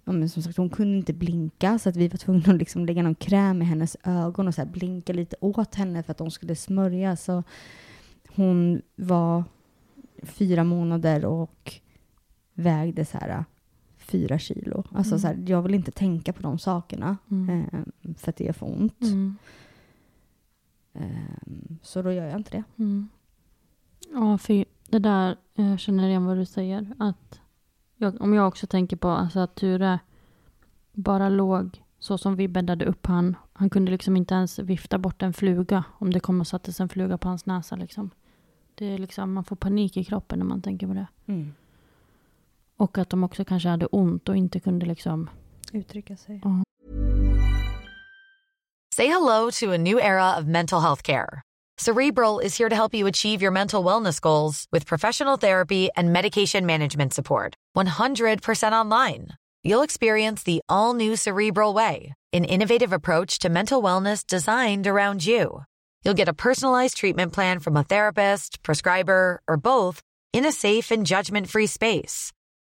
Ja, 0.03 0.11
men 0.11 0.29
som 0.29 0.43
sagt, 0.43 0.57
hon 0.57 0.69
kunde 0.69 0.97
inte 0.97 1.13
blinka 1.13 1.79
så 1.79 1.89
att 1.89 1.95
vi 1.95 2.07
var 2.07 2.17
tvungna 2.17 2.53
att 2.53 2.59
liksom 2.59 2.85
lägga 2.85 3.03
någon 3.03 3.15
kräm 3.15 3.61
i 3.61 3.65
hennes 3.65 3.97
ögon 4.03 4.47
och 4.47 4.55
så 4.55 4.65
blinka 4.65 5.13
lite 5.13 5.35
åt 5.39 5.75
henne 5.75 6.03
för 6.03 6.11
att 6.11 6.17
de 6.17 6.31
skulle 6.31 6.55
smörja. 6.55 7.15
Så 7.15 7.43
hon 8.35 8.81
var 8.95 9.43
fyra 10.23 10.63
månader 10.63 11.25
och 11.25 11.73
vägde 12.53 13.05
så 13.05 13.17
här 13.17 13.45
fyra 14.01 14.39
kilo. 14.39 14.83
Alltså 14.91 15.19
så 15.19 15.27
här, 15.27 15.43
jag 15.47 15.61
vill 15.61 15.73
inte 15.75 15.91
tänka 15.91 16.33
på 16.33 16.41
de 16.41 16.59
sakerna 16.59 17.17
Mm. 17.31 17.49
eh, 17.49 18.13
för 18.17 18.29
att 18.29 18.35
det 18.35 18.43
gör 18.43 18.53
för 18.53 18.65
ont. 18.65 19.01
Mm. 19.01 19.37
Eh, 20.93 21.47
så 21.81 22.01
då 22.01 22.11
gör 22.11 22.25
jag 22.25 22.39
inte 22.39 22.51
det. 22.51 22.63
Mm. 22.77 23.09
Ja, 24.13 24.37
för 24.37 24.65
det 24.89 24.99
där, 24.99 25.35
jag 25.55 25.79
känner 25.79 26.07
igen 26.09 26.25
vad 26.25 26.37
du 26.37 26.45
säger. 26.45 26.93
Att 26.99 27.39
jag, 27.97 28.21
om 28.21 28.33
jag 28.33 28.47
också 28.47 28.67
tänker 28.67 28.97
på 28.97 29.07
alltså 29.09 29.39
att 29.39 29.55
Ture 29.55 29.99
bara 30.93 31.29
låg 31.29 31.83
så 31.99 32.17
som 32.17 32.35
vi 32.35 32.47
bäddade 32.47 32.85
upp 32.85 33.05
han. 33.05 33.35
Han 33.53 33.69
kunde 33.69 33.91
liksom 33.91 34.17
inte 34.17 34.33
ens 34.33 34.59
vifta 34.59 34.97
bort 34.97 35.21
en 35.21 35.33
fluga 35.33 35.83
om 35.91 36.11
det 36.13 36.19
kom 36.19 36.39
och 36.41 36.47
sattes 36.47 36.79
en 36.79 36.89
fluga 36.89 37.17
på 37.17 37.27
hans 37.27 37.45
näsa. 37.45 37.75
Liksom. 37.75 38.09
Det 38.75 38.85
är 38.85 38.97
liksom, 38.97 39.33
man 39.33 39.43
får 39.43 39.55
panik 39.55 39.97
i 39.97 40.03
kroppen 40.03 40.39
när 40.39 40.45
man 40.45 40.61
tänker 40.61 40.87
på 40.87 40.93
det. 40.93 41.07
Och 42.81 42.97
att 42.97 43.09
de 43.09 43.23
också 43.23 43.45
kanske 43.45 43.69
hade 43.69 43.85
ont 43.85 44.29
och 44.29 44.37
inte 44.37 44.59
kunde 44.59 44.85
liksom... 44.85 45.29
Uttrycka 45.73 46.17
sig. 46.17 46.41
Say 48.95 49.07
hello 49.07 49.51
to 49.51 49.71
a 49.71 49.77
new 49.77 49.99
era 49.99 50.37
of 50.37 50.45
mental 50.45 50.81
health 50.81 51.03
care. 51.03 51.41
Cerebral 51.77 52.39
is 52.39 52.57
here 52.57 52.69
to 52.69 52.75
help 52.75 52.93
you 52.93 53.07
achieve 53.07 53.43
your 53.43 53.51
mental 53.51 53.85
wellness 53.85 54.21
goals 54.21 54.65
with 54.71 54.87
professional 54.87 55.37
therapy 55.37 55.89
and 55.95 56.11
medication 56.11 56.65
management 56.65 57.13
support. 57.13 57.53
100% 57.77 58.73
online. 58.73 59.27
You'll 59.63 59.83
experience 59.83 60.43
the 60.43 60.61
all 60.67 60.95
new 60.95 61.15
Cerebral 61.15 61.75
Way, 61.75 62.13
an 62.33 62.45
innovative 62.45 62.93
approach 62.93 63.39
to 63.39 63.49
mental 63.49 63.83
wellness 63.83 64.25
designed 64.25 64.87
around 64.87 65.23
you. 65.25 65.63
You'll 66.03 66.17
get 66.17 66.29
a 66.29 66.33
personalized 66.33 66.97
treatment 66.97 67.33
plan 67.33 67.59
from 67.59 67.77
a 67.77 67.83
therapist, 67.83 68.63
prescriber, 68.63 69.39
or 69.47 69.57
both 69.57 70.01
in 70.33 70.45
a 70.45 70.51
safe 70.51 70.91
and 70.91 71.05
judgment 71.05 71.47
free 71.47 71.67
space. 71.67 72.33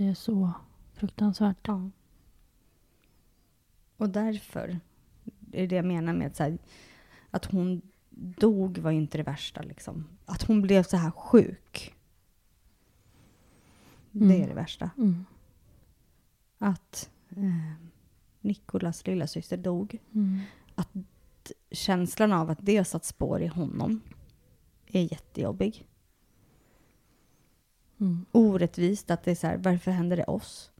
Det 0.00 0.06
är 0.06 0.14
så 0.14 0.52
fruktansvärt. 0.92 1.56
Ja. 1.68 1.90
Och 3.96 4.10
därför 4.10 4.80
är 5.52 5.66
det 5.66 5.76
jag 5.76 5.84
menar 5.84 6.12
med 6.12 6.36
så 6.36 6.42
här, 6.42 6.58
att 7.30 7.44
hon 7.44 7.82
dog 8.10 8.78
var 8.78 8.90
ju 8.90 8.96
inte 8.96 9.18
det 9.18 9.22
värsta. 9.24 9.62
Liksom. 9.62 10.06
Att 10.26 10.42
hon 10.42 10.62
blev 10.62 10.82
så 10.82 10.96
här 10.96 11.10
sjuk. 11.10 11.94
Det 14.10 14.24
är 14.24 14.34
Mm. 14.36 14.48
det 14.48 14.54
värsta. 14.54 14.90
Mm. 14.96 15.24
Att 16.58 17.10
eh, 17.28 17.72
Nikolas 18.40 19.06
lilla 19.06 19.26
syster 19.26 19.56
dog. 19.56 19.98
Mm. 20.14 20.40
Att 20.74 20.88
känslan 21.70 22.32
av 22.32 22.50
att 22.50 22.58
det 22.62 22.76
har 22.76 22.84
satt 22.84 23.04
spår 23.04 23.40
i 23.42 23.46
honom 23.46 24.00
är 24.86 25.02
jättejobbig. 25.02 25.86
Mm. 28.00 28.24
Orättvist 28.32 29.10
att 29.10 29.22
det 29.24 29.30
är 29.30 29.34
så 29.34 29.46
här, 29.46 29.56
varför 29.56 29.90
händer 29.90 30.16
det 30.16 30.24
oss? 30.24 30.70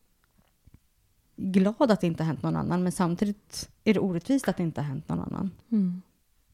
Glad 1.36 1.90
att 1.90 2.00
det 2.00 2.06
inte 2.06 2.22
har 2.22 2.26
hänt 2.26 2.42
någon 2.42 2.56
annan, 2.56 2.82
men 2.82 2.92
samtidigt 2.92 3.70
är 3.84 3.94
det 3.94 4.00
orättvist 4.00 4.48
att 4.48 4.56
det 4.56 4.62
inte 4.62 4.80
har 4.80 4.88
hänt 4.88 5.08
någon 5.08 5.20
annan. 5.20 5.50
Mm. 5.70 6.02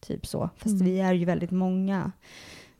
Typ 0.00 0.26
så. 0.26 0.50
Fast 0.56 0.74
Mm. 0.74 0.84
vi 0.84 1.00
är 1.00 1.12
ju 1.12 1.24
väldigt 1.24 1.50
många. 1.50 2.12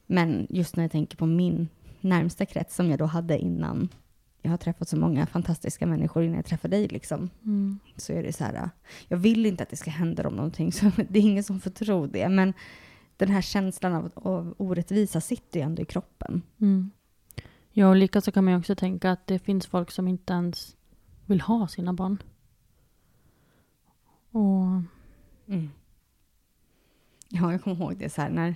Men 0.06 0.46
just 0.50 0.76
när 0.76 0.84
jag 0.84 0.90
tänker 0.92 1.16
på 1.16 1.26
min 1.26 1.68
närmsta 2.00 2.46
krets 2.46 2.76
som 2.76 2.90
jag 2.90 2.98
då 2.98 3.04
hade 3.04 3.38
innan 3.38 3.88
jag 4.42 4.50
har 4.50 4.58
träffat 4.58 4.88
så 4.88 4.96
många 4.96 5.26
fantastiska 5.26 5.86
människor 5.86 6.22
innan 6.22 6.36
jag 6.36 6.44
träffade 6.44 6.76
dig 6.76 6.88
liksom. 6.88 7.30
Mm. 7.44 7.78
Så 7.96 8.12
är 8.12 8.22
det 8.22 8.32
så 8.32 8.44
här, 8.44 8.70
jag 9.08 9.16
vill 9.16 9.46
inte 9.46 9.62
att 9.62 9.70
det 9.70 9.76
ska 9.76 9.90
hända 9.90 10.22
dem 10.22 10.34
någonting, 10.36 10.72
så 10.72 10.90
det 11.08 11.18
är 11.18 11.22
ingen 11.22 11.44
som 11.44 11.60
får 11.60 11.70
tro 11.70 12.06
det. 12.06 12.28
Men 12.28 12.52
den 13.16 13.28
här 13.28 13.42
känslan 13.42 13.92
av, 13.94 14.10
av 14.14 14.54
orättvisa 14.58 15.20
sitter 15.20 15.60
ju 15.60 15.66
ändå 15.66 15.82
i 15.82 15.84
kroppen. 15.84 16.42
Mm. 16.60 16.90
Ja, 17.78 17.88
och 17.88 17.96
lika 17.96 18.20
så 18.20 18.32
kan 18.32 18.44
man 18.44 18.52
ju 18.52 18.58
också 18.58 18.74
tänka 18.74 19.10
att 19.10 19.26
det 19.26 19.38
finns 19.38 19.66
folk 19.66 19.90
som 19.90 20.08
inte 20.08 20.32
ens 20.32 20.76
vill 21.26 21.40
ha 21.40 21.68
sina 21.68 21.92
barn. 21.92 22.22
Och 24.30 24.66
Mm. 25.46 25.70
Ja, 27.28 27.52
jag 27.52 27.62
kommer 27.62 27.76
ihåg 27.76 27.96
det 27.98 28.10
så 28.10 28.22
här 28.22 28.30
när... 28.30 28.54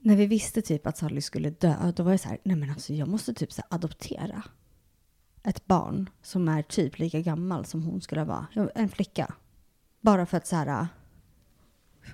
När 0.00 0.16
vi 0.16 0.26
visste 0.26 0.62
typ 0.62 0.86
att 0.86 0.98
Sally 0.98 1.20
skulle 1.20 1.50
dö, 1.50 1.92
då 1.96 2.02
var 2.02 2.10
jag 2.10 2.20
så 2.20 2.28
här, 2.28 2.38
nej 2.42 2.56
men 2.56 2.70
alltså 2.70 2.92
jag 2.92 3.08
måste 3.08 3.34
typ 3.34 3.52
så 3.52 3.62
här 3.62 3.76
adoptera 3.76 4.42
ett 5.42 5.66
barn 5.66 6.10
som 6.22 6.48
är 6.48 6.62
typ 6.62 6.98
lika 6.98 7.20
gammal 7.20 7.64
som 7.64 7.82
hon 7.82 8.00
skulle 8.00 8.24
vara. 8.24 8.46
En 8.74 8.88
flicka. 8.88 9.34
Bara 10.00 10.26
för 10.26 10.36
att 10.36 10.46
så 10.46 10.56
här... 10.56 10.86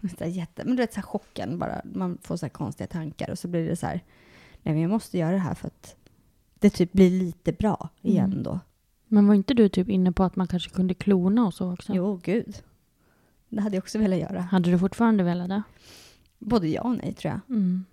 Så 0.18 0.24
här 0.24 0.30
jätte, 0.30 0.64
men 0.64 0.76
du 0.76 0.82
vet 0.82 0.92
så 0.92 1.00
här 1.00 1.06
chocken 1.06 1.58
bara, 1.58 1.80
man 1.84 2.18
får 2.22 2.36
så 2.36 2.46
här 2.46 2.50
konstiga 2.50 2.86
tankar 2.86 3.30
och 3.30 3.38
så 3.38 3.48
blir 3.48 3.68
det 3.68 3.76
så 3.76 3.86
här, 3.86 4.04
nej 4.62 4.74
men 4.74 4.82
jag 4.82 4.90
måste 4.90 5.18
göra 5.18 5.32
det 5.32 5.38
här 5.38 5.54
för 5.54 5.66
att 5.66 5.96
det 6.54 6.70
typ 6.70 6.92
blir 6.92 7.10
lite 7.10 7.52
bra 7.52 7.88
igen 8.02 8.32
Mm. 8.32 8.42
då. 8.42 8.60
Men 9.08 9.26
var 9.26 9.34
inte 9.34 9.54
du 9.54 9.68
typ 9.68 9.88
inne 9.88 10.12
på 10.12 10.24
att 10.24 10.36
man 10.36 10.46
kanske 10.46 10.70
kunde 10.70 10.94
klona 10.94 11.46
och 11.46 11.54
så 11.54 11.72
också? 11.72 11.92
Jo, 11.94 12.20
gud. 12.24 12.62
Det 13.48 13.60
hade 13.60 13.76
jag 13.76 13.82
också 13.82 13.98
velat 13.98 14.18
göra. 14.18 14.40
Hade 14.40 14.70
du 14.70 14.78
fortfarande 14.78 15.24
velat 15.24 15.48
det? 15.48 15.62
Både 16.38 16.68
ja 16.68 16.80
och 16.82 16.96
nej 16.96 17.12
tror 17.14 17.32
jag. 17.32 17.56
Mm. 17.56 17.84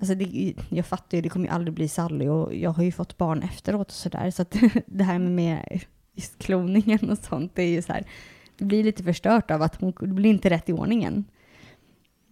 Alltså 0.00 0.14
det, 0.14 0.54
jag 0.68 0.86
fattar 0.86 1.18
ju, 1.18 1.22
det 1.22 1.28
kommer 1.28 1.46
ju 1.46 1.52
aldrig 1.52 1.74
bli 1.74 1.88
Sally 1.88 2.28
och 2.28 2.54
jag 2.54 2.70
har 2.70 2.82
ju 2.82 2.92
fått 2.92 3.16
barn 3.18 3.42
efteråt 3.42 3.86
och 3.86 3.92
sådär. 3.92 4.30
Så 4.30 4.42
att 4.42 4.56
det 4.86 5.04
här 5.04 5.18
med 5.18 5.80
just 6.14 6.38
kloningen 6.38 7.10
och 7.10 7.18
sånt, 7.18 7.54
det 7.54 7.62
är 7.62 7.68
ju 7.70 7.82
så 7.82 7.92
här, 7.92 8.04
det 8.58 8.64
blir 8.64 8.84
lite 8.84 9.02
förstört 9.02 9.50
av 9.50 9.62
att 9.62 9.80
hon, 9.80 9.92
det 10.00 10.06
blir 10.06 10.30
inte 10.30 10.50
rätt 10.50 10.68
i 10.68 10.72
ordningen. 10.72 11.24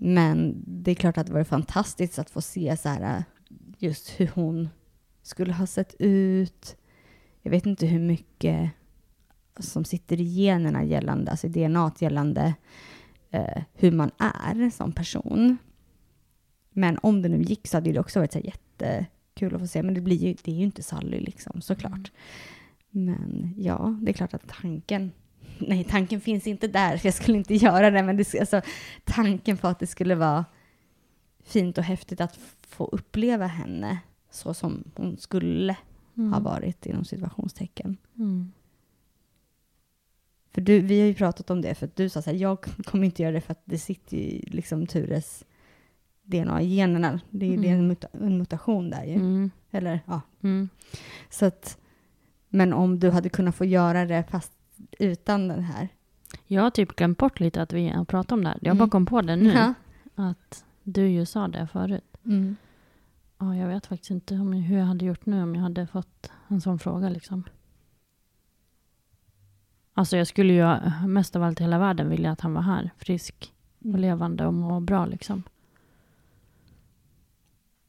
Men 0.03 0.63
det 0.67 0.91
är 0.91 0.95
klart 0.95 1.19
att 1.19 1.27
det 1.27 1.33
var 1.33 1.45
fantastiskt 1.45 2.19
att 2.19 2.31
få 2.31 2.41
se 2.41 2.77
så 2.77 2.89
här, 2.89 3.25
just 3.79 4.11
hur 4.11 4.31
hon 4.35 4.69
skulle 5.23 5.53
ha 5.53 5.67
sett 5.67 5.95
ut. 5.99 6.77
Jag 7.43 7.51
vet 7.51 7.67
inte 7.67 7.87
hur 7.87 8.01
mycket 8.01 8.71
som 9.59 9.85
sitter 9.85 10.21
i 10.21 10.25
generna 10.25 10.85
gällande, 10.85 11.31
alltså 11.31 11.47
i 11.47 11.51
DNA 11.51 11.93
gällande 11.99 12.55
eh, 13.31 13.63
hur 13.75 13.93
man 13.93 14.11
är 14.19 14.71
som 14.71 14.93
person. 14.93 15.59
Men 16.71 16.99
om 17.03 17.23
det 17.23 17.29
nu 17.29 17.43
gick 17.43 17.69
så 17.69 17.77
hade 17.77 17.93
det 17.93 18.01
också 18.01 18.19
varit 18.19 18.33
så 18.33 18.39
jättekul 18.39 19.55
att 19.55 19.61
få 19.61 19.67
se. 19.67 19.83
Men 19.83 19.95
det, 19.95 20.01
blir 20.01 20.17
ju, 20.17 20.35
det 20.45 20.51
är 20.51 20.57
ju 20.57 20.65
inte 20.65 20.83
Sally 20.83 21.21
liksom, 21.21 21.61
såklart. 21.61 22.13
Men 22.91 23.55
ja, 23.59 23.99
det 24.03 24.11
är 24.11 24.15
klart 24.15 24.35
att 24.35 24.49
tanken... 24.49 25.13
Nej, 25.61 25.85
tanken 25.85 26.21
finns 26.21 26.47
inte 26.47 26.69
där, 26.69 27.01
jag 27.05 27.15
skulle 27.15 27.39
inte 27.39 27.55
göra 27.55 27.91
det. 27.91 28.03
Men 28.03 28.17
det, 28.17 28.41
alltså, 28.41 28.61
tanken 29.05 29.57
på 29.57 29.69
att 29.69 29.79
det 29.79 29.87
skulle 29.87 30.15
vara 30.15 30.45
fint 31.45 31.79
och 31.79 31.85
häftigt 31.85 32.21
att 32.21 32.39
få 32.69 32.85
uppleva 32.87 33.47
henne 33.47 33.99
så 34.31 34.55
som 34.55 34.85
hon 34.97 35.17
skulle 35.17 35.77
Mm. 36.17 36.33
ha 36.33 36.41
varit 36.41 36.87
inom 36.87 37.05
situationstecken. 37.05 37.97
Mm. 38.19 38.53
För 40.51 40.61
du, 40.61 40.81
vi 40.81 41.01
har 41.01 41.07
ju 41.07 41.15
pratat 41.15 41.51
om 41.51 41.61
det, 41.63 41.75
för 41.75 41.87
att 41.87 41.97
du 41.97 42.09
sa 42.09 42.23
så 42.23 42.31
här, 42.31 42.37
jag 42.37 42.61
kommer 42.85 43.05
inte 43.05 43.23
göra 43.23 43.33
det 43.33 43.41
för 43.41 43.53
att 43.53 43.63
det 43.65 43.79
sitter 43.79 44.17
ju 44.17 44.41
liksom 44.47 44.87
Tures 44.87 45.45
DNA 46.23 46.63
i 46.63 46.75
generna. 46.77 47.21
Det 47.31 47.47
är 47.47 47.51
ju 47.51 47.67
är 47.69 47.73
en, 47.73 47.89
muta, 47.89 48.09
en 48.13 48.39
mutation 48.39 48.91
där 48.91 49.05
ju. 49.05 49.15
Mm. 49.15 49.51
Eller 49.71 50.01
ja, 50.07 50.21
Mm. 50.43 50.69
så 51.31 51.47
att, 51.47 51.79
men 52.49 52.73
om 52.73 52.99
du 53.01 53.11
hade 53.11 53.29
kunnat 53.29 53.55
få 53.55 53.65
göra 53.65 54.07
det 54.07 54.25
fast 54.31 54.53
utan 54.99 55.49
den 55.49 55.63
här. 55.63 55.89
Jag 56.47 56.63
har 56.63 56.71
typ 56.71 56.97
glömt 56.97 57.19
bort 57.19 57.41
lite 57.41 57.63
att 57.63 57.73
vi 57.73 57.89
har 57.89 58.05
pratat 58.05 58.33
om 58.33 58.43
det 58.45 58.49
här. 58.49 58.59
Jag 58.63 58.77
bara 58.77 58.83
Mm. 58.85 58.91
kom 58.91 59.07
på 59.07 59.23
det 59.23 59.37
nu. 59.37 59.53
Ja. 59.53 59.75
Att 60.15 60.65
du 60.83 61.09
ju 61.09 61.27
sa 61.27 61.49
det 61.49 61.67
förut. 61.67 62.05
Mm. 62.25 62.57
Ja, 63.39 63.57
jag 63.57 63.69
vet 63.69 63.87
faktiskt 63.87 64.11
inte 64.11 64.35
om, 64.35 64.53
hur 64.53 64.79
jag 64.79 64.85
hade 64.85 65.05
gjort 65.05 65.27
nu 65.27 65.43
om 65.43 65.55
jag 65.55 65.63
hade 65.63 65.87
fått 65.87 66.31
en 66.49 66.61
sån 66.61 66.79
fråga 66.79 67.09
liksom. 67.09 67.45
Alltså 69.95 70.17
jag 70.17 70.27
skulle 70.27 70.53
ju 70.53 70.77
mest 71.07 71.37
av 71.37 71.43
allt 71.43 71.61
i 71.61 71.63
hela 71.65 71.79
världen 71.79 72.09
vilja 72.09 72.31
att 72.31 72.41
han 72.41 72.55
var 72.55 72.63
här. 72.63 72.91
Frisk 72.99 73.53
och 73.79 73.85
Mm. 73.87 74.01
levande 74.01 74.47
och 74.47 74.55
må 74.55 74.81
bra 74.81 75.07
liksom. 75.07 75.43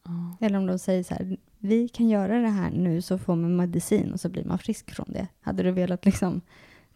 Ja. 0.03 0.35
Eller 0.45 0.57
om 0.57 0.65
de 0.65 0.79
säger 0.79 1.03
så 1.03 1.13
här, 1.13 1.37
vi 1.57 1.89
kan 1.89 2.09
göra 2.09 2.39
det 2.41 2.47
här 2.49 2.71
nu 2.71 3.01
så 3.01 3.17
får 3.17 3.35
man 3.35 3.55
medicin 3.55 4.11
och 4.13 4.19
så 4.19 4.29
blir 4.29 4.45
man 4.45 4.57
frisk 4.59 4.91
från 4.91 5.05
det. 5.09 5.27
Hade 5.41 5.63
du 5.63 5.71
velat 5.71 6.05
liksom 6.05 6.41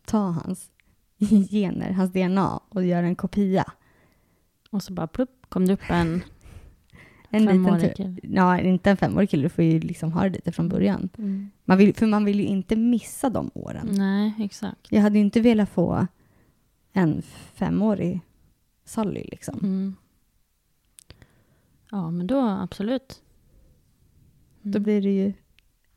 ta 0.05 0.19
hans 0.19 0.69
gener, 1.51 1.91
hans 1.91 2.11
DNA 2.11 2.59
och 2.69 2.85
göra 2.85 3.05
en 3.05 3.15
kopia? 3.15 3.65
Och 4.69 4.83
så 4.83 4.93
bara 4.93 5.07
plupp 5.07 5.45
kom 5.49 5.65
det 5.65 5.73
upp 5.73 5.89
en 5.89 6.23
En 7.29 7.41
liten 7.41 7.63
femårig 7.63 7.95
kille. 7.95 8.19
Ja, 8.23 8.59
inte 8.59 8.89
en 8.91 8.97
femårig 8.97 9.29
kille, 9.29 9.43
du 9.43 9.49
får 9.49 9.63
ju 9.63 9.79
liksom 9.79 10.11
ha 10.11 10.23
det 10.23 10.29
lite 10.29 10.51
från 10.51 10.69
början. 10.69 11.09
Mm. 11.17 11.51
Man 11.65 11.77
vill, 11.77 11.95
för 11.95 12.07
man 12.07 12.25
vill 12.25 12.39
ju 12.39 12.45
inte 12.45 12.75
missa 12.75 13.29
de 13.29 13.51
åren. 13.53 13.87
Nej, 13.91 14.33
exakt. 14.39 14.91
Jag 14.91 15.01
hade 15.01 15.17
ju 15.17 15.23
inte 15.23 15.41
velat 15.41 15.69
få 15.69 16.07
en 16.93 17.21
femårig 17.53 18.21
Sally 18.85 19.23
liksom. 19.23 19.59
Mm. 19.59 19.95
Ja, 21.91 22.11
men 22.11 22.27
då 22.27 22.39
absolut. 22.39 23.21
Mm. 24.63 24.71
Då 24.71 24.79
blir 24.79 25.01
det 25.01 25.11
ju 25.11 25.33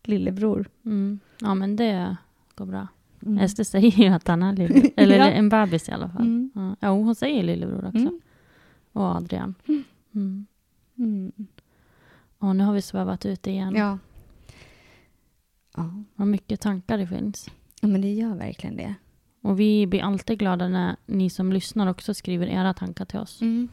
lillebror. 0.02 0.70
mm. 0.84 1.20
Ja, 1.40 1.54
men 1.54 1.76
det 1.76 2.16
går 2.54 2.66
bra. 2.66 2.88
Mm. 3.22 3.38
Ester 3.38 3.64
säger 3.64 3.90
ju 3.90 4.06
att 4.08 4.28
han 4.28 4.42
är 4.42 4.52
lillebror. 4.52 4.90
Eller 4.96 5.18
Ja. 5.18 5.24
en 5.30 5.48
bebis 5.48 5.88
i 5.88 5.92
alla 5.92 6.08
fall. 6.08 6.22
Mm. 6.22 6.50
Ja, 6.54 6.76
Ja, 6.80 6.88
hon 6.88 7.14
säger 7.14 7.42
lillebror 7.42 7.84
också. 7.86 7.98
Mm. 7.98 8.20
Och 8.92 9.02
Adrian. 9.16 9.54
Mm. 10.14 10.46
Mm. 10.98 11.32
Och 12.38 12.56
nu 12.56 12.64
har 12.64 12.72
vi 12.72 12.82
svävat 12.82 13.26
ut 13.26 13.46
igen. 13.46 13.74
Ja. 13.76 13.98
ja. 15.76 15.90
Vad 16.14 16.28
mycket 16.28 16.60
tankar 16.60 16.98
det 16.98 17.06
finns. 17.06 17.50
Ja, 17.80 17.88
men 17.88 18.00
det 18.00 18.12
gör 18.14 18.34
verkligen 18.34 18.76
det. 18.76 18.94
Och 19.42 19.60
vi 19.60 19.86
blir 19.86 20.02
alltid 20.02 20.38
glada 20.38 20.68
när 20.68 20.96
ni 21.06 21.30
som 21.30 21.52
lyssnar 21.52 21.86
också 21.86 22.14
skriver 22.14 22.46
era 22.46 22.74
tankar 22.74 23.04
till 23.04 23.18
oss. 23.18 23.40
Mm. 23.40 23.68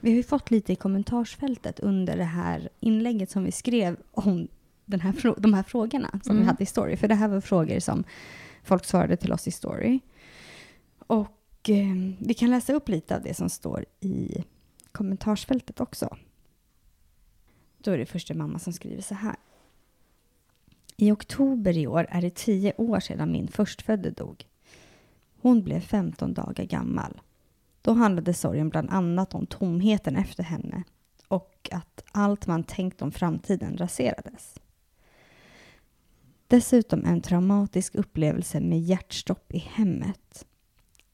Vi 0.00 0.10
har 0.10 0.16
ju 0.16 0.22
fått 0.22 0.50
lite 0.50 0.72
i 0.72 0.76
kommentarsfältet 0.76 1.80
under 1.80 2.16
det 2.16 2.24
här 2.24 2.68
inlägget 2.80 3.30
som 3.30 3.44
vi 3.44 3.52
skrev 3.52 3.96
om 4.12 4.48
den 4.84 5.00
här, 5.00 5.40
de 5.40 5.54
här 5.54 5.62
frågorna 5.62 6.08
som 6.10 6.20
vi 6.22 6.30
Mm. 6.42 6.46
hade 6.46 6.62
i 6.62 6.66
story. 6.66 6.96
För 6.96 7.08
det 7.08 7.14
här 7.14 7.28
var 7.28 7.40
frågor 7.40 7.80
som 7.80 8.04
folk 8.64 8.84
svarade 8.84 9.16
till 9.16 9.32
oss 9.32 9.48
i 9.48 9.50
story. 9.50 10.00
Och 10.98 11.70
eh, 11.70 11.94
vi 12.18 12.34
kan 12.34 12.50
läsa 12.50 12.72
upp 12.72 12.88
lite 12.88 13.16
av 13.16 13.22
det 13.22 13.34
som 13.34 13.50
står 13.50 13.84
i 14.00 14.44
kommentarsfältet 14.92 15.80
också. 15.80 16.16
Då 17.78 17.90
är 17.90 17.98
det 17.98 18.06
första 18.06 18.34
mamma 18.34 18.58
som 18.58 18.72
skriver 18.72 19.02
så 19.02 19.14
här. 19.14 19.36
I 20.96 21.10
oktober 21.10 21.78
i 21.78 21.86
år 21.86 22.06
är 22.10 22.22
det 22.22 22.34
tio 22.34 22.72
år 22.76 23.00
sedan 23.00 23.32
min 23.32 23.48
förstfödde 23.48 24.10
dog. 24.10 24.44
Hon 25.40 25.62
blev 25.62 25.80
15 25.80 26.34
dagar 26.34 26.64
gammal. 26.64 27.20
Då 27.82 27.92
handlade 27.92 28.34
sorgen 28.34 28.68
bland 28.68 28.90
annat 28.90 29.34
om 29.34 29.46
tomheten 29.46 30.16
efter 30.16 30.42
henne 30.42 30.82
och 31.28 31.68
att 31.72 32.04
allt 32.12 32.46
man 32.46 32.64
tänkt 32.64 33.02
om 33.02 33.12
framtiden 33.12 33.76
raserades. 33.76 34.54
Dessutom 36.48 37.04
en 37.04 37.20
traumatisk 37.20 37.94
upplevelse 37.94 38.60
med 38.60 38.80
hjärtstopp 38.80 39.54
i 39.54 39.58
hemmet. 39.58 40.46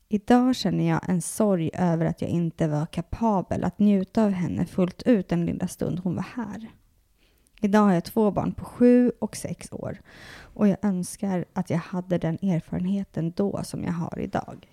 Idag 0.08 0.56
känner 0.56 0.88
jag 0.88 1.08
en 1.08 1.22
sorg 1.22 1.70
över 1.72 2.06
att 2.06 2.22
jag 2.22 2.30
inte 2.30 2.68
var 2.68 2.86
kapabel 2.86 3.64
att 3.64 3.78
njuta 3.78 4.24
av 4.24 4.30
henne 4.30 4.66
fullt 4.66 5.02
ut 5.02 5.28
den 5.28 5.46
lilla 5.46 5.68
stund 5.68 5.98
hon 5.98 6.14
var 6.14 6.26
här. 6.34 6.70
Idag 7.60 7.80
har 7.80 7.92
jag 7.92 8.04
två 8.04 8.30
barn 8.30 8.52
på 8.52 8.64
sju 8.64 9.12
och 9.18 9.36
sex 9.36 9.72
år 9.72 10.00
och 10.40 10.68
jag 10.68 10.76
önskar 10.82 11.44
att 11.52 11.70
jag 11.70 11.78
hade 11.78 12.18
den 12.18 12.34
erfarenheten 12.34 13.32
då 13.36 13.60
som 13.64 13.84
jag 13.84 13.92
har 13.92 14.18
idag. 14.18 14.68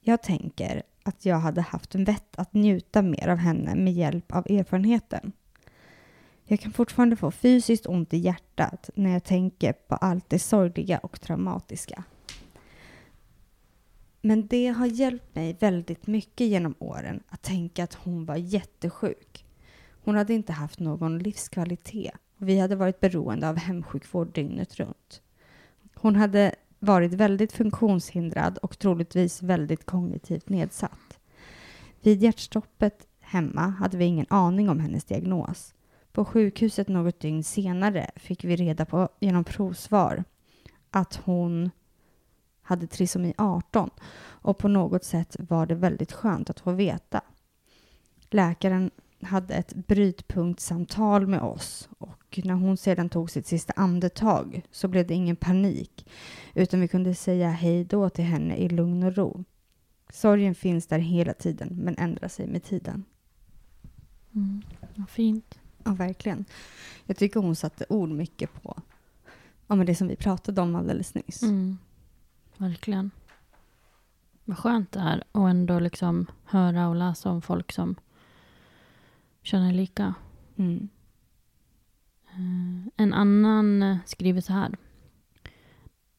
Jag 0.00 0.22
tänker 0.22 0.82
att 1.02 1.26
jag 1.26 1.36
hade 1.36 1.60
haft 1.60 1.94
vett 1.94 2.38
att 2.38 2.54
njuta 2.54 3.02
mer 3.02 3.28
av 3.28 3.38
henne 3.38 3.74
med 3.74 3.92
hjälp 3.92 4.32
av 4.32 4.46
erfarenheten. 4.50 5.32
Jag 6.50 6.60
kan 6.60 6.72
fortfarande 6.72 7.16
få 7.16 7.30
fysiskt 7.30 7.86
ont 7.86 8.14
i 8.14 8.16
hjärtat 8.16 8.90
när 8.94 9.12
jag 9.12 9.24
tänker 9.24 9.72
på 9.72 9.94
allt 9.94 10.30
det 10.30 10.38
sorgliga 10.38 10.98
och 10.98 11.20
traumatiska. 11.20 12.04
Men 14.20 14.46
det 14.46 14.66
har 14.66 14.86
hjälpt 14.86 15.34
mig 15.34 15.56
väldigt 15.60 16.06
mycket 16.06 16.46
genom 16.46 16.74
åren 16.78 17.22
att 17.28 17.42
tänka 17.42 17.84
att 17.84 17.94
hon 17.94 18.24
var 18.24 18.36
jättesjuk. 18.36 19.44
Hon 20.04 20.14
hade 20.14 20.34
inte 20.34 20.52
haft 20.52 20.78
någon 20.78 21.18
livskvalitet 21.18 22.14
och 22.38 22.48
vi 22.48 22.58
hade 22.58 22.76
varit 22.76 23.00
beroende 23.00 23.48
av 23.48 23.56
hemsjukvård 23.56 24.34
dygnet 24.34 24.76
runt. 24.76 25.22
Hon 25.94 26.16
hade 26.16 26.54
varit 26.78 27.12
väldigt 27.12 27.52
funktionshindrad 27.52 28.58
och 28.58 28.78
troligtvis 28.78 29.42
väldigt 29.42 29.86
kognitivt 29.86 30.48
nedsatt. 30.48 31.18
Vid 32.02 32.22
hjärtstoppet 32.22 33.06
hemma 33.20 33.68
hade 33.68 33.96
vi 33.96 34.04
ingen 34.04 34.26
aning 34.28 34.68
om 34.68 34.80
hennes 34.80 35.04
diagnos. 35.04 35.74
På 36.18 36.24
sjukhuset 36.24 36.88
något 36.88 37.20
dygn 37.20 37.44
senare 37.44 38.10
fick 38.16 38.44
vi 38.44 38.56
reda 38.56 38.84
på 38.84 39.08
genom 39.20 39.44
provsvar 39.44 40.24
att 40.90 41.16
hon 41.16 41.70
hade 42.62 42.86
trisomi 42.86 43.34
18 43.38 43.90
och 44.20 44.58
på 44.58 44.68
något 44.68 45.04
sätt 45.04 45.36
var 45.38 45.66
det 45.66 45.74
väldigt 45.74 46.12
skönt 46.12 46.50
att 46.50 46.60
få 46.60 46.72
veta. 46.72 47.20
Läkaren 48.30 48.90
hade 49.22 49.54
ett 49.54 49.74
brytpunktssamtal 49.74 51.26
med 51.26 51.40
oss 51.40 51.88
och 51.98 52.40
när 52.44 52.54
hon 52.54 52.76
sedan 52.76 53.08
tog 53.08 53.30
sitt 53.30 53.46
sista 53.46 53.72
andetag 53.76 54.62
så 54.70 54.88
blev 54.88 55.06
det 55.06 55.14
ingen 55.14 55.36
panik 55.36 56.10
utan 56.54 56.80
vi 56.80 56.88
kunde 56.88 57.14
säga 57.14 57.50
hej 57.50 57.84
då 57.84 58.10
till 58.10 58.24
henne 58.24 58.56
i 58.56 58.68
lugn 58.68 59.02
och 59.02 59.16
ro. 59.16 59.44
Sorgen 60.12 60.54
finns 60.54 60.86
där 60.86 60.98
hela 60.98 61.34
tiden 61.34 61.68
men 61.82 61.98
ändrar 61.98 62.28
sig 62.28 62.46
med 62.46 62.64
tiden. 62.64 63.04
Mm. 64.34 64.62
Vad 64.94 65.10
fint. 65.10 65.58
Ja, 65.88 65.94
verkligen. 65.94 66.44
Jag 67.04 67.16
tycker 67.16 67.40
hon 67.40 67.56
satte 67.56 67.86
ord 67.88 68.10
mycket 68.10 68.62
på 68.62 68.82
ja, 69.68 69.74
men 69.74 69.86
det 69.86 69.94
som 69.94 70.08
vi 70.08 70.16
pratade 70.16 70.60
om 70.60 70.74
alldeles 70.74 71.14
nyss. 71.14 71.42
Mm. 71.42 71.78
Verkligen. 72.56 73.10
Vad 74.44 74.58
skönt 74.58 74.92
det 74.92 75.00
är 75.00 75.24
att 75.32 75.50
ändå 75.50 75.78
liksom 75.78 76.26
höra 76.44 76.88
och 76.88 76.96
läsa 76.96 77.30
om 77.30 77.42
folk 77.42 77.72
som 77.72 77.94
känner 79.42 79.72
lika. 79.72 80.14
Mm. 80.56 80.88
Eh, 82.26 82.92
En 82.96 83.14
annan 83.14 83.82
eh, 83.82 83.96
skriver 84.06 84.40
så 84.40 84.52
här. 84.52 84.76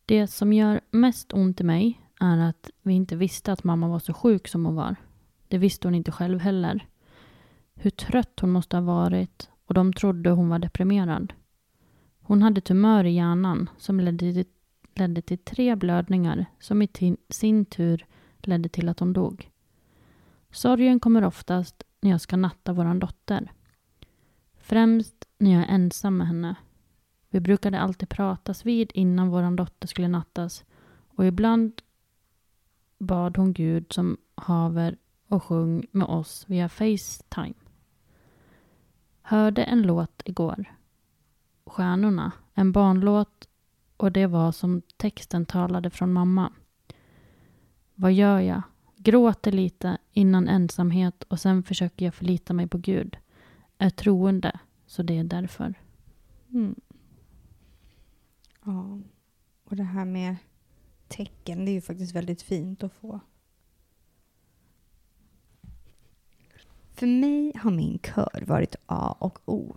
Det 0.06 0.28
som 0.28 0.54
gör 0.54 0.82
mest 0.92 1.34
ont 1.34 1.62
i 1.62 1.64
mig 1.64 2.02
är 2.20 2.38
att 2.38 2.70
vi 2.82 2.94
inte 2.94 3.16
visste 3.16 3.54
att 3.54 3.64
mamma 3.64 3.88
var 3.88 4.00
så 4.00 4.14
sjuk 4.14 4.48
som 4.48 4.66
hon 4.66 4.76
var. 4.76 4.96
Det 5.48 5.58
visste 5.58 5.88
hon 5.88 5.96
inte 5.96 6.12
själv 6.12 6.40
heller. 6.40 6.88
Hur 7.74 7.90
trött 7.90 8.40
hon 8.40 8.52
måste 8.52 8.78
ha 8.78 8.82
varit 8.82 9.49
och 9.70 9.76
de 9.76 9.94
trodde 9.94 10.30
hon 10.30 10.50
var 10.50 10.60
deprimerad. 10.60 11.34
Hon 12.22 12.42
hade 12.42 12.62
tumör 12.62 13.04
i 13.04 13.12
hjärnan 13.12 13.70
som 13.78 14.00
ledde 14.00 14.34
till, 14.34 14.46
ledde 14.96 15.22
till 15.22 15.38
tre 15.38 15.76
blödningar 15.76 16.46
som 16.60 16.82
i 16.82 17.18
sin 17.30 17.66
tur 17.66 18.06
ledde 18.38 18.70
till 18.70 18.90
att 18.90 19.00
hon 19.00 19.14
dog. 19.14 19.50
Sorgen 20.52 21.00
kommer 21.00 21.24
oftast 21.24 21.84
när 22.02 22.12
jag 22.12 22.22
ska 22.22 22.38
natta 22.38 22.74
våran 22.74 23.00
dotter. 23.00 23.52
Främst 24.58 25.26
när 25.38 25.54
jag 25.54 25.64
är 25.64 25.74
ensam 25.74 26.18
med 26.18 26.28
henne. 26.28 26.56
Vi 27.30 27.40
brukade 27.40 27.80
alltid 27.80 28.10
pratas 28.10 28.66
vid 28.66 28.92
innan 28.94 29.30
våran 29.30 29.56
dotter 29.56 29.88
skulle 29.88 30.08
nattas 30.08 30.66
och 31.16 31.26
ibland 31.26 31.82
bad 32.98 33.38
hon 33.38 33.54
Gud 33.54 33.94
som 33.94 34.18
haver 34.36 34.98
och 35.28 35.44
sjung 35.44 35.86
med 35.92 36.08
oss 36.08 36.46
via 36.48 36.70
Facetime. 36.70 37.59
Hörde 39.30 39.64
en 39.64 39.82
låt 39.82 40.22
igår. 40.26 40.66
Stjärnorna, 41.66 42.32
en 42.54 42.72
barnlåt 42.72 43.48
och 43.98 44.12
det 44.12 44.28
var 44.28 44.52
som 44.52 44.82
texten 44.98 45.46
talade 45.46 45.90
från 45.90 46.14
mamma. 46.14 46.54
Vad 47.96 48.14
gör 48.14 48.40
jag? 48.40 48.62
Gråter 48.96 49.52
lite 49.52 49.98
innan 50.12 50.48
ensamhet 50.48 51.24
och 51.24 51.40
sen 51.40 51.64
försöker 51.64 52.06
jag 52.06 52.14
förlita 52.14 52.54
mig 52.54 52.68
på 52.68 52.78
Gud. 52.78 53.18
Är 53.78 53.90
troende, 53.90 54.60
så 54.86 55.04
det 55.04 55.18
är 55.18 55.24
därför. 55.24 55.74
Mm. 56.54 56.76
Ja, 58.66 59.00
och 59.64 59.76
det 59.76 59.84
här 59.84 60.06
med 60.06 60.36
tecken, 61.08 61.66
det 61.66 61.72
är 61.72 61.74
ju 61.74 61.82
faktiskt 61.82 62.16
väldigt 62.16 62.42
fint 62.42 62.84
att 62.84 62.94
få. 62.94 63.20
För 67.00 67.08
mig 67.08 67.52
har 67.56 67.72
min 67.72 68.00
kör 68.00 68.44
varit 68.48 68.76
A 68.86 69.16
och 69.20 69.40
O. 69.46 69.76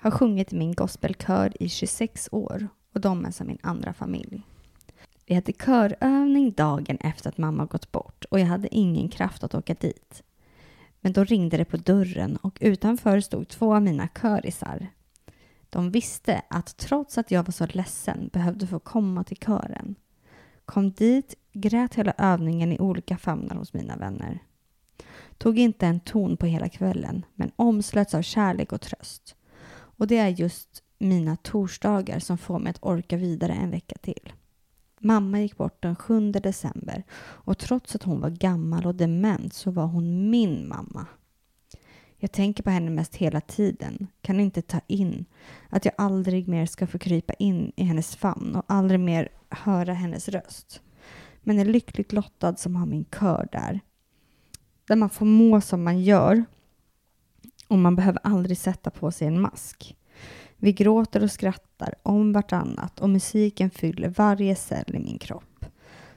Har 0.00 0.10
sjungit 0.10 0.52
i 0.52 0.56
min 0.56 0.72
gospelkör 0.72 1.62
i 1.62 1.68
26 1.68 2.28
år 2.32 2.68
och 2.94 3.00
de 3.00 3.24
är 3.24 3.30
som 3.30 3.46
min 3.46 3.58
andra 3.62 3.92
familj. 3.92 4.42
Vi 5.26 5.34
hade 5.34 5.52
körövning 5.52 6.52
dagen 6.52 6.96
efter 7.00 7.28
att 7.28 7.38
mamma 7.38 7.64
gått 7.64 7.92
bort 7.92 8.24
och 8.24 8.40
jag 8.40 8.46
hade 8.46 8.74
ingen 8.74 9.08
kraft 9.08 9.44
att 9.44 9.54
åka 9.54 9.74
dit. 9.74 10.22
Men 11.00 11.12
då 11.12 11.24
ringde 11.24 11.56
det 11.56 11.64
på 11.64 11.76
dörren 11.76 12.36
och 12.36 12.58
utanför 12.60 13.20
stod 13.20 13.48
två 13.48 13.74
av 13.74 13.82
mina 13.82 14.08
körisar. 14.08 14.86
De 15.70 15.90
visste 15.90 16.42
att 16.50 16.76
trots 16.76 17.18
att 17.18 17.30
jag 17.30 17.44
var 17.44 17.52
så 17.52 17.66
ledsen 17.66 18.30
behövde 18.32 18.66
få 18.66 18.78
komma 18.78 19.24
till 19.24 19.36
kören. 19.36 19.94
Kom 20.64 20.90
dit, 20.90 21.34
grät 21.52 21.94
hela 21.94 22.14
övningen 22.18 22.72
i 22.72 22.78
olika 22.78 23.18
famnar 23.18 23.56
hos 23.56 23.72
mina 23.72 23.96
vänner. 23.96 24.40
Tog 25.42 25.58
inte 25.58 25.86
en 25.86 26.00
ton 26.00 26.36
på 26.36 26.46
hela 26.46 26.68
kvällen, 26.68 27.24
men 27.34 27.52
omslöts 27.56 28.14
av 28.14 28.22
kärlek 28.22 28.72
och 28.72 28.80
tröst. 28.80 29.36
Och 29.72 30.06
det 30.06 30.18
är 30.18 30.28
just 30.28 30.82
mina 30.98 31.36
torsdagar 31.36 32.18
som 32.18 32.38
får 32.38 32.58
mig 32.58 32.70
att 32.70 32.84
orka 32.84 33.16
vidare 33.16 33.52
en 33.52 33.70
vecka 33.70 33.96
till. 34.02 34.32
Mamma 35.00 35.40
gick 35.40 35.56
bort 35.56 35.82
den 35.82 35.96
7 35.96 36.32
december 36.32 37.04
och 37.20 37.58
trots 37.58 37.94
att 37.94 38.02
hon 38.02 38.20
var 38.20 38.30
gammal 38.30 38.86
och 38.86 38.94
dement 38.94 39.54
så 39.54 39.70
var 39.70 39.86
hon 39.86 40.30
min 40.30 40.68
mamma. 40.68 41.06
Jag 42.16 42.32
tänker 42.32 42.62
på 42.62 42.70
henne 42.70 42.90
mest 42.90 43.14
hela 43.14 43.40
tiden, 43.40 44.06
kan 44.20 44.40
inte 44.40 44.62
ta 44.62 44.80
in 44.86 45.24
att 45.68 45.84
jag 45.84 45.94
aldrig 45.98 46.48
mer 46.48 46.66
ska 46.66 46.86
få 46.86 46.98
krypa 46.98 47.32
in 47.32 47.72
i 47.76 47.84
hennes 47.84 48.16
famn 48.16 48.56
och 48.56 48.64
aldrig 48.66 49.00
mer 49.00 49.28
höra 49.50 49.94
hennes 49.94 50.28
röst. 50.28 50.82
Men 51.40 51.58
är 51.58 51.64
lyckligt 51.64 52.12
lottad 52.12 52.56
som 52.56 52.76
har 52.76 52.86
min 52.86 53.04
kör 53.04 53.48
där. 53.52 53.80
Där 54.92 54.96
man 54.96 55.10
får 55.10 55.26
må 55.26 55.60
som 55.60 55.84
man 55.84 56.02
gör 56.02 56.44
och 57.68 57.78
man 57.78 57.96
behöver 57.96 58.20
aldrig 58.24 58.58
sätta 58.58 58.90
på 58.90 59.10
sig 59.10 59.26
en 59.28 59.40
mask. 59.40 59.96
Vi 60.56 60.72
gråter 60.72 61.22
och 61.22 61.30
skrattar 61.30 61.94
om 62.02 62.32
vartannat 62.32 63.00
och 63.00 63.10
musiken 63.10 63.70
fyller 63.70 64.08
varje 64.08 64.56
cell 64.56 64.94
i 64.94 64.98
min 64.98 65.18
kropp. 65.18 65.66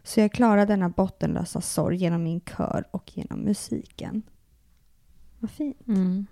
Så 0.04 0.20
jag 0.20 0.32
klarar 0.32 0.66
denna 0.66 0.90
bottenlösa 0.90 1.62
sorg 1.62 1.98
genom 1.98 2.24
min 2.24 2.42
kör 2.42 2.86
och 2.92 3.18
genom 3.18 3.40
musiken. 3.40 4.22
Vad 5.40 5.52
fint. 5.52 5.88
Mm. 5.88 6.26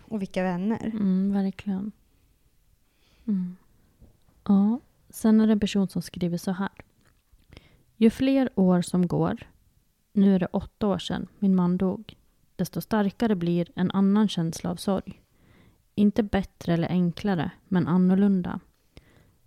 Och 0.00 0.22
vilka 0.22 0.42
vänner. 0.42 0.86
Mm, 0.86 1.32
verkligen. 1.32 1.92
Mm. 3.26 3.56
Ja, 4.44 4.80
sen 5.08 5.40
är 5.40 5.46
det 5.46 5.52
en 5.52 5.60
person 5.60 5.88
som 5.88 6.02
skriver 6.02 6.38
så 6.38 6.52
här. 6.52 6.72
Ju 7.96 8.10
fler 8.10 8.50
år 8.54 8.82
som 8.82 9.06
går, 9.06 9.46
nu 10.12 10.34
är 10.34 10.38
det 10.38 10.46
åtta 10.46 10.86
år 10.86 10.98
sedan 10.98 11.26
min 11.38 11.54
man 11.54 11.76
dog, 11.76 12.16
desto 12.56 12.80
starkare 12.80 13.34
blir 13.34 13.68
en 13.74 13.90
annan 13.90 14.28
känsla 14.28 14.70
av 14.70 14.76
sorg. 14.76 15.22
Inte 15.94 16.22
bättre 16.22 16.74
eller 16.74 16.88
enklare, 16.88 17.50
men 17.68 17.88
annorlunda. 17.88 18.60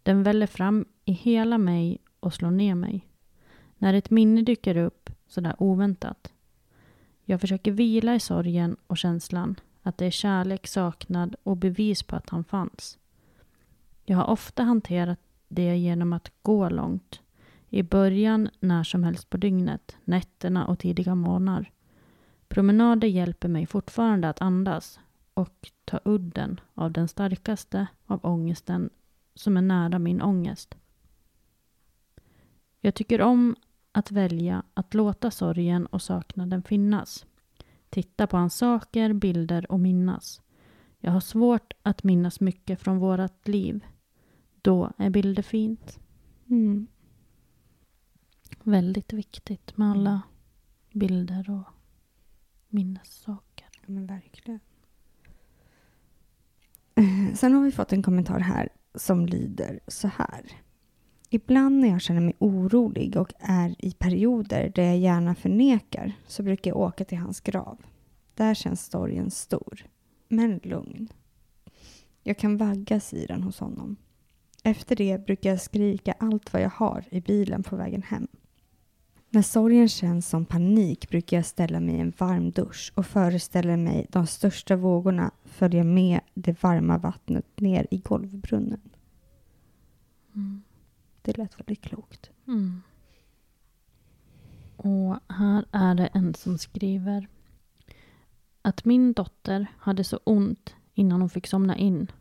Den 0.03 0.23
väller 0.23 0.47
fram 0.47 0.85
i 1.05 1.11
hela 1.11 1.57
mig 1.57 1.97
och 2.19 2.33
slår 2.33 2.51
ner 2.51 2.75
mig. 2.75 3.07
När 3.77 3.93
ett 3.93 4.09
minne 4.09 4.41
dyker 4.41 4.77
upp 4.77 5.09
sådär 5.27 5.55
oväntat. 5.57 6.31
Jag 7.25 7.41
försöker 7.41 7.71
vila 7.71 8.15
i 8.15 8.19
sorgen 8.19 8.77
och 8.87 8.97
känslan 8.97 9.55
att 9.81 9.97
det 9.97 10.05
är 10.05 10.11
kärlek, 10.11 10.67
saknad 10.67 11.35
och 11.43 11.57
bevis 11.57 12.03
på 12.03 12.15
att 12.15 12.29
han 12.29 12.43
fanns. 12.43 12.97
Jag 14.05 14.17
har 14.17 14.25
ofta 14.25 14.63
hanterat 14.63 15.19
det 15.47 15.77
genom 15.77 16.13
att 16.13 16.31
gå 16.41 16.69
långt. 16.69 17.21
I 17.73 17.83
början 17.83 18.49
när 18.59 18.83
som 18.83 19.03
helst 19.03 19.29
på 19.29 19.37
dygnet, 19.37 19.97
nätterna 20.03 20.67
och 20.67 20.79
tidiga 20.79 21.15
morgnar. 21.15 21.71
Promenader 22.47 23.07
hjälper 23.07 23.47
mig 23.47 23.65
fortfarande 23.65 24.29
att 24.29 24.41
andas 24.41 24.99
och 25.33 25.71
ta 25.85 25.99
udden 26.05 26.59
av 26.73 26.91
den 26.91 27.07
starkaste 27.07 27.87
av 28.05 28.19
ångesten 28.23 28.89
som 29.35 29.57
är 29.57 29.61
nära 29.61 29.99
min 29.99 30.21
ångest. 30.21 30.75
Jag 32.79 32.95
tycker 32.95 33.21
om 33.21 33.55
att 33.91 34.11
välja 34.11 34.63
att 34.73 34.93
låta 34.93 35.31
sorgen 35.31 35.85
och 35.85 36.01
saknaden 36.01 36.63
finnas. 36.63 37.25
Titta 37.89 38.27
på 38.27 38.37
hans 38.37 38.55
saker, 38.57 39.13
bilder 39.13 39.71
och 39.71 39.79
minnas. 39.79 40.41
Jag 40.99 41.11
har 41.11 41.19
svårt 41.19 41.73
att 41.83 42.03
minnas 42.03 42.39
mycket 42.39 42.81
från 42.81 42.99
vårat 42.99 43.47
liv. 43.47 43.85
Då 44.61 44.91
är 44.97 45.09
bilder 45.09 45.43
fint. 45.43 45.99
Mm. 46.49 46.87
Väldigt 48.63 49.13
viktigt 49.13 49.77
med 49.77 49.91
alla 49.91 50.21
bilder 50.91 51.49
och 51.49 51.73
minnessaker. 52.69 53.67
Ja, 53.81 53.85
men 53.85 54.05
verkligen. 54.07 54.59
Sen 57.35 57.53
har 57.53 57.63
vi 57.63 57.71
fått 57.71 57.93
en 57.93 58.03
kommentar 58.03 58.39
här 58.39 58.69
som 58.95 59.25
lyder 59.25 59.79
så 59.87 60.07
här. 60.07 60.51
Ibland 61.29 61.79
när 61.79 61.89
jag 61.89 62.01
känner 62.01 62.21
mig 62.21 62.33
orolig 62.39 63.17
och 63.17 63.33
är 63.39 63.85
i 63.85 63.91
perioder 63.91 64.71
där 64.75 64.83
jag 64.83 64.97
gärna 64.97 65.35
förnekar 65.35 66.13
så 66.27 66.43
brukar 66.43 66.71
jag 66.71 66.77
åka 66.77 67.05
till 67.05 67.17
hans 67.17 67.41
grav. 67.41 67.77
Där 68.35 68.53
känns 68.53 68.85
storyn 68.85 69.31
stor, 69.31 69.85
men 70.27 70.59
lugn. 70.63 71.09
Jag 72.23 72.37
kan 72.37 72.57
vaggas 72.57 73.13
i 73.13 73.25
den 73.25 73.43
hos 73.43 73.59
honom. 73.59 73.95
Efter 74.63 74.95
det 74.95 75.25
brukar 75.25 75.49
jag 75.49 75.61
skrika 75.61 76.15
allt 76.19 76.53
vad 76.53 76.61
jag 76.61 76.69
har 76.69 77.05
i 77.09 77.21
bilen 77.21 77.63
på 77.63 77.75
vägen 77.75 78.03
hem. 78.03 78.27
När 79.33 79.41
sorgen 79.41 79.89
känns 79.89 80.29
som 80.29 80.45
panik 80.45 81.09
brukar 81.09 81.37
jag 81.37 81.45
ställa 81.45 81.79
mig 81.79 81.95
i 81.95 81.99
en 81.99 82.13
varm 82.17 82.51
dusch 82.51 82.93
och 82.95 83.05
föreställer 83.05 83.77
mig 83.77 84.07
de 84.09 84.27
största 84.27 84.75
vågorna 84.75 85.31
följa 85.45 85.83
med 85.83 86.19
det 86.33 86.63
varma 86.63 86.97
vattnet 86.97 87.45
ner 87.59 87.87
i 87.91 87.97
golvbrunnen. 87.97 88.81
Mm. 90.35 90.63
Det 91.21 91.37
lät 91.37 91.59
väldigt 91.59 91.81
klokt. 91.81 92.29
Mm. 92.47 92.81
Och 94.77 95.19
här 95.27 95.65
är 95.71 95.95
det 95.95 96.07
en 96.07 96.33
som 96.33 96.57
skriver 96.57 97.27
att 98.61 98.85
min 98.85 99.13
dotter 99.13 99.67
hade 99.77 100.03
så 100.03 100.19
ont 100.23 100.75
innan 100.93 101.21
hon 101.21 101.29
fick 101.29 101.47
somna 101.47 101.77
in. 101.77 102.11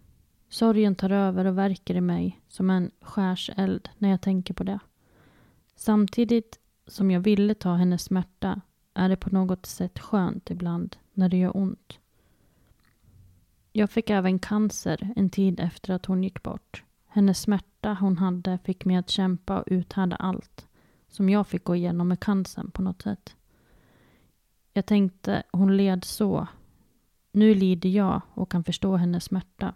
Sorgen 0.48 0.94
tar 0.94 1.10
över 1.10 1.44
och 1.44 1.58
verkar 1.58 1.94
i 1.94 2.00
mig 2.00 2.40
som 2.48 2.70
en 2.70 2.90
skärseld 3.00 3.88
när 3.98 4.10
jag 4.10 4.20
tänker 4.20 4.54
på 4.54 4.64
det. 4.64 4.78
Samtidigt 5.76 6.58
som 6.86 7.10
jag 7.10 7.20
ville 7.20 7.54
ta 7.54 7.74
hennes 7.74 8.02
smärta 8.02 8.60
är 8.94 9.08
det 9.08 9.16
på 9.16 9.30
något 9.30 9.66
sätt 9.66 9.98
skönt 9.98 10.50
ibland 10.50 10.96
när 11.12 11.28
det 11.28 11.36
gör 11.36 11.56
ont. 11.56 11.98
Jag 13.72 13.90
fick 13.90 14.10
även 14.10 14.38
cancer 14.38 15.12
en 15.16 15.30
tid 15.30 15.60
efter 15.60 15.94
att 15.94 16.06
hon 16.06 16.22
gick 16.22 16.42
bort. 16.42 16.84
Hennes 17.06 17.40
smärta 17.40 17.96
hon 18.00 18.18
hade 18.18 18.58
fick 18.58 18.84
mig 18.84 18.96
att 18.96 19.10
kämpa 19.10 19.58
och 19.58 19.64
uthärda 19.66 20.16
allt 20.16 20.66
som 21.08 21.28
jag 21.28 21.46
fick 21.46 21.64
gå 21.64 21.76
igenom 21.76 22.08
med 22.08 22.20
cancern 22.20 22.70
på 22.70 22.82
något 22.82 23.02
sätt. 23.02 23.36
Jag 24.72 24.86
tänkte, 24.86 25.42
hon 25.52 25.76
led 25.76 26.04
så. 26.04 26.46
Nu 27.32 27.54
lider 27.54 27.90
jag 27.90 28.20
och 28.34 28.50
kan 28.50 28.64
förstå 28.64 28.96
hennes 28.96 29.24
smärta. 29.24 29.74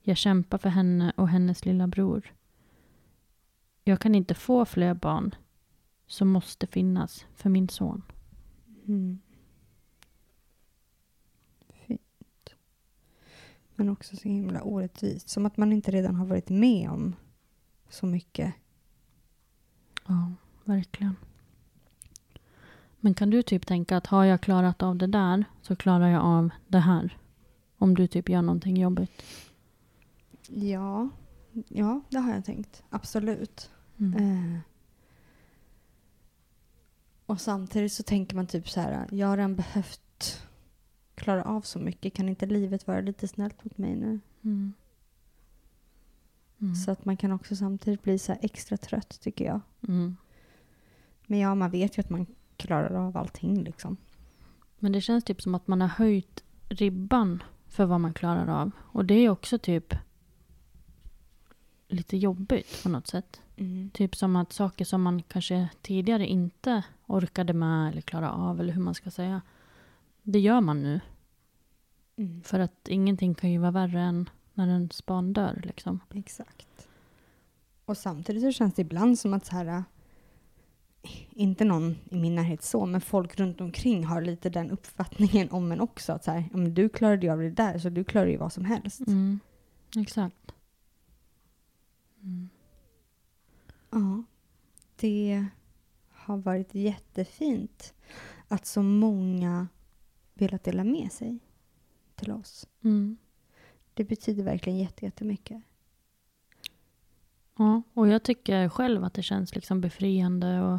Jag 0.00 0.16
kämpar 0.16 0.58
för 0.58 0.68
henne 0.68 1.12
och 1.16 1.28
hennes 1.28 1.64
lilla 1.64 1.86
bror. 1.86 2.32
Jag 3.84 4.00
kan 4.00 4.14
inte 4.14 4.34
få 4.34 4.64
fler 4.64 4.94
barn 4.94 5.34
som 6.06 6.28
måste 6.28 6.66
finnas 6.66 7.26
för 7.34 7.50
min 7.50 7.68
son. 7.68 8.02
Mm. 8.86 9.18
Fint. 11.68 12.54
Men 13.74 13.88
också 13.88 14.16
så 14.16 14.28
himla 14.28 14.62
orättvist. 14.62 15.28
Som 15.28 15.46
att 15.46 15.56
man 15.56 15.72
inte 15.72 15.90
redan 15.90 16.14
har 16.14 16.26
varit 16.26 16.48
med 16.48 16.90
om 16.90 17.16
så 17.88 18.06
mycket. 18.06 18.54
Ja, 20.06 20.32
verkligen. 20.64 21.16
Men 23.00 23.14
kan 23.14 23.30
du 23.30 23.42
typ 23.42 23.66
tänka 23.66 23.96
att 23.96 24.06
har 24.06 24.24
jag 24.24 24.40
klarat 24.40 24.82
av 24.82 24.96
det 24.96 25.06
där 25.06 25.44
så 25.62 25.76
klarar 25.76 26.08
jag 26.08 26.22
av 26.22 26.50
det 26.68 26.78
här? 26.78 27.18
Om 27.78 27.94
du 27.94 28.06
typ 28.06 28.28
gör 28.28 28.42
någonting 28.42 28.76
jobbigt. 28.76 29.22
Ja, 30.48 31.08
ja 31.68 32.00
det 32.08 32.18
har 32.18 32.34
jag 32.34 32.44
tänkt. 32.44 32.82
Absolut. 32.90 33.70
Mm. 33.98 34.54
Eh. 34.54 34.60
Och 37.26 37.40
samtidigt 37.40 37.92
så 37.92 38.02
tänker 38.02 38.36
man 38.36 38.46
typ 38.46 38.68
så 38.68 38.80
här, 38.80 39.06
jag 39.10 39.26
har 39.26 39.36
redan 39.36 39.56
behövt 39.56 40.42
klara 41.14 41.44
av 41.44 41.60
så 41.60 41.78
mycket. 41.78 42.14
Kan 42.14 42.28
inte 42.28 42.46
livet 42.46 42.86
vara 42.86 43.00
lite 43.00 43.28
snällt 43.28 43.64
mot 43.64 43.78
mig 43.78 43.96
nu? 43.96 44.20
Mm. 44.42 44.72
Mm. 46.60 46.74
Så 46.74 46.90
att 46.90 47.04
man 47.04 47.16
kan 47.16 47.32
också 47.32 47.56
samtidigt 47.56 48.02
bli 48.02 48.18
så 48.18 48.32
här 48.32 48.40
extra 48.42 48.76
trött 48.76 49.20
tycker 49.20 49.44
jag. 49.44 49.60
Mm. 49.88 50.16
Men 51.26 51.38
ja, 51.38 51.54
man 51.54 51.70
vet 51.70 51.98
ju 51.98 52.00
att 52.00 52.10
man 52.10 52.26
klarar 52.56 53.06
av 53.06 53.16
allting 53.16 53.64
liksom. 53.64 53.96
Men 54.78 54.92
det 54.92 55.00
känns 55.00 55.24
typ 55.24 55.42
som 55.42 55.54
att 55.54 55.66
man 55.66 55.80
har 55.80 55.88
höjt 55.88 56.44
ribban 56.68 57.42
för 57.66 57.86
vad 57.86 58.00
man 58.00 58.14
klarar 58.14 58.60
av. 58.60 58.70
Och 58.78 59.04
det 59.04 59.14
är 59.14 59.28
också 59.28 59.58
typ 59.58 59.94
lite 61.88 62.16
jobbigt 62.16 62.82
på 62.82 62.88
något 62.88 63.06
sätt. 63.06 63.40
Typ 63.92 64.16
som 64.16 64.36
att 64.36 64.52
saker 64.52 64.84
som 64.84 65.02
man 65.02 65.22
kanske 65.22 65.68
tidigare 65.82 66.26
inte 66.26 66.82
orkade 67.06 67.52
med 67.52 67.90
eller 67.90 68.00
klarade 68.00 68.32
av 68.32 68.60
eller 68.60 68.72
hur 68.72 68.80
man 68.80 68.94
ska 68.94 69.10
säga. 69.10 69.42
Det 70.22 70.38
gör 70.38 70.60
man 70.60 70.82
nu. 70.82 71.00
Mm. 72.16 72.42
För 72.42 72.58
att 72.58 72.88
ingenting 72.88 73.34
kan 73.34 73.50
ju 73.50 73.58
vara 73.58 73.70
värre 73.70 74.00
än 74.00 74.30
när 74.54 74.68
en 74.68 74.90
barn 75.06 75.32
dör 75.32 75.60
liksom. 75.64 76.00
Exakt. 76.14 76.88
Och 77.84 77.96
samtidigt 77.96 78.42
så 78.42 78.52
känns 78.52 78.74
det 78.74 78.82
ibland 78.82 79.18
som 79.18 79.34
att 79.34 79.46
så 79.46 79.56
här, 79.56 79.84
inte 81.30 81.64
någon 81.64 81.96
i 82.10 82.16
min 82.16 82.34
närhet 82.34 82.62
så, 82.62 82.86
men 82.86 83.00
folk 83.00 83.40
runt 83.40 83.60
omkring 83.60 84.04
har 84.04 84.20
lite 84.22 84.50
den 84.50 84.70
uppfattningen 84.70 85.50
om 85.50 85.72
en 85.72 85.80
också. 85.80 86.12
Att 86.12 86.24
så 86.24 86.30
här, 86.30 86.48
men 86.52 86.74
du 86.74 86.88
klarade 86.88 87.26
ju 87.26 87.32
av 87.32 87.38
det 87.38 87.50
där, 87.50 87.78
så 87.78 87.88
du 87.88 88.04
klarar 88.04 88.26
ju 88.26 88.36
vad 88.36 88.52
som 88.52 88.64
helst. 88.64 89.00
Mm. 89.00 89.40
Exakt. 89.96 90.53
Mm. 92.24 92.48
Ja, 93.90 94.22
det 94.96 95.46
har 96.10 96.36
varit 96.36 96.74
jättefint 96.74 97.94
att 98.48 98.66
så 98.66 98.82
många 98.82 99.68
velat 100.34 100.64
dela 100.64 100.84
med 100.84 101.12
sig 101.12 101.38
till 102.14 102.30
oss. 102.32 102.66
Mm. 102.84 103.16
Det 103.94 104.04
betyder 104.04 104.42
verkligen 104.44 104.78
jätte- 104.78 105.04
jättemycket. 105.04 105.62
Ja, 107.56 107.82
och 107.94 108.08
jag 108.08 108.22
tycker 108.22 108.68
själv 108.68 109.04
att 109.04 109.14
det 109.14 109.22
känns 109.22 109.54
liksom 109.54 109.80
befriande 109.80 110.60
och 110.62 110.78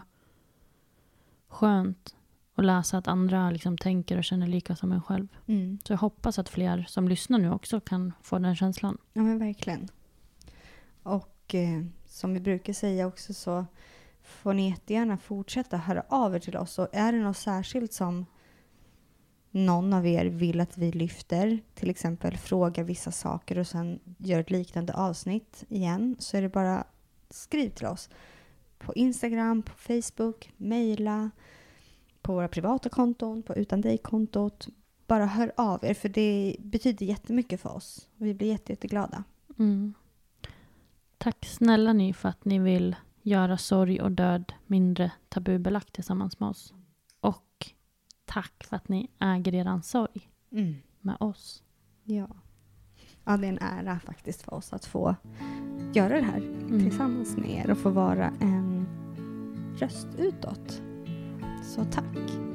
skönt 1.48 2.16
att 2.56 2.66
läsa 2.66 2.98
att 2.98 3.08
andra 3.08 3.52
liksom 3.52 3.78
tänker 3.78 4.18
och 4.18 4.24
känner 4.24 4.48
lika 4.48 4.76
som 4.76 4.92
en 4.92 5.02
själv. 5.02 5.28
Mm. 5.46 5.80
Så 5.84 5.94
jag 5.94 5.98
hoppas 5.98 6.40
att 6.40 6.50
fler 6.50 6.86
som 6.88 7.08
lyssnar 7.08 7.40
nu 7.40 7.52
också 7.52 7.80
kan 7.80 8.14
få 8.22 8.40
den 8.40 8.56
känslan. 8.56 8.98
Ja, 9.14 9.22
men 9.22 9.40
verkligen. 9.40 9.88
Och 11.04 11.35
eh, 11.54 11.86
som 12.06 12.34
vi 12.34 12.40
brukar 12.40 12.74
säga 12.74 13.08
också 13.08 13.34
så 13.34 13.66
får 14.24 14.54
ni 14.54 14.70
jättegärna 14.70 15.18
fortsätta 15.18 15.78
höra 15.78 16.04
av 16.10 16.36
er 16.36 16.40
till 16.40 16.58
oss. 16.58 16.80
Och 16.80 16.88
är 16.92 17.12
det 17.12 17.20
något 17.20 17.38
särskilt 17.38 17.94
som 17.94 18.26
någon 19.52 19.94
av 19.94 20.08
er 20.08 20.26
vill 20.26 20.60
att 20.60 20.78
vi 20.78 20.92
lyfter, 20.92 21.60
till 21.74 21.90
exempel 21.90 22.38
fråga 22.38 22.84
vissa 22.84 23.12
saker 23.12 23.58
och 23.58 23.68
sen 23.68 24.00
gör 24.18 24.40
ett 24.40 24.52
liknande 24.52 24.94
avsnitt 24.94 25.64
igen, 25.70 26.16
så 26.20 26.38
är 26.38 26.42
det 26.42 26.50
bara 26.50 26.84
skriv 27.30 27.70
till 27.70 27.86
oss 27.86 28.10
på 28.78 28.94
Instagram, 28.94 29.62
på 29.62 29.72
Facebook, 29.72 30.52
mejla, 30.58 31.32
på 32.22 32.34
våra 32.34 32.48
privata 32.48 32.90
konton, 32.90 33.44
på 33.44 33.56
Utan 33.56 33.82
dig-kontot. 33.82 34.68
Bara 35.08 35.26
hör 35.26 35.52
av 35.58 35.86
er, 35.86 35.94
för 35.94 36.10
det 36.10 36.56
betyder 36.60 37.06
jättemycket 37.06 37.62
för 37.62 37.76
oss. 37.76 38.10
Vi 38.16 38.34
blir 38.34 38.48
jätte, 38.48 38.72
jätteglada. 38.72 39.24
Mm. 39.60 39.94
Tack 41.26 41.46
snälla 41.46 41.94
ni 41.94 42.14
för 42.14 42.30
att 42.30 42.46
ni 42.46 42.60
vill 42.60 42.96
göra 43.22 43.58
sorg 43.58 44.02
och 44.02 44.12
död 44.12 44.54
mindre 44.68 45.12
tabubelagt 45.30 45.94
tillsammans 45.94 46.40
med 46.40 46.50
oss. 46.50 46.74
Och 47.20 47.72
tack 48.26 48.64
för 48.64 48.76
att 48.76 48.90
ni 48.90 49.10
äger 49.20 49.56
er 49.56 49.82
sorg 49.82 50.30
med 51.02 51.18
oss. 51.20 51.64
Ja. 52.04 52.28
ja, 53.24 53.38
det 53.38 53.48
är 53.48 53.52
en 53.52 53.60
ära 53.62 54.00
faktiskt 54.00 54.42
för 54.42 54.54
oss 54.54 54.74
att 54.74 54.86
få 54.86 55.16
göra 55.94 56.16
det 56.16 56.26
här 56.26 56.38
Mm. 56.38 56.80
tillsammans 56.80 57.38
med 57.38 57.50
er 57.50 57.72
och 57.72 57.78
få 57.78 57.90
vara 57.90 58.34
en 58.42 58.88
röst 59.80 60.08
utåt. 60.18 60.82
Så. 61.64 61.84
Tack. 61.84 62.55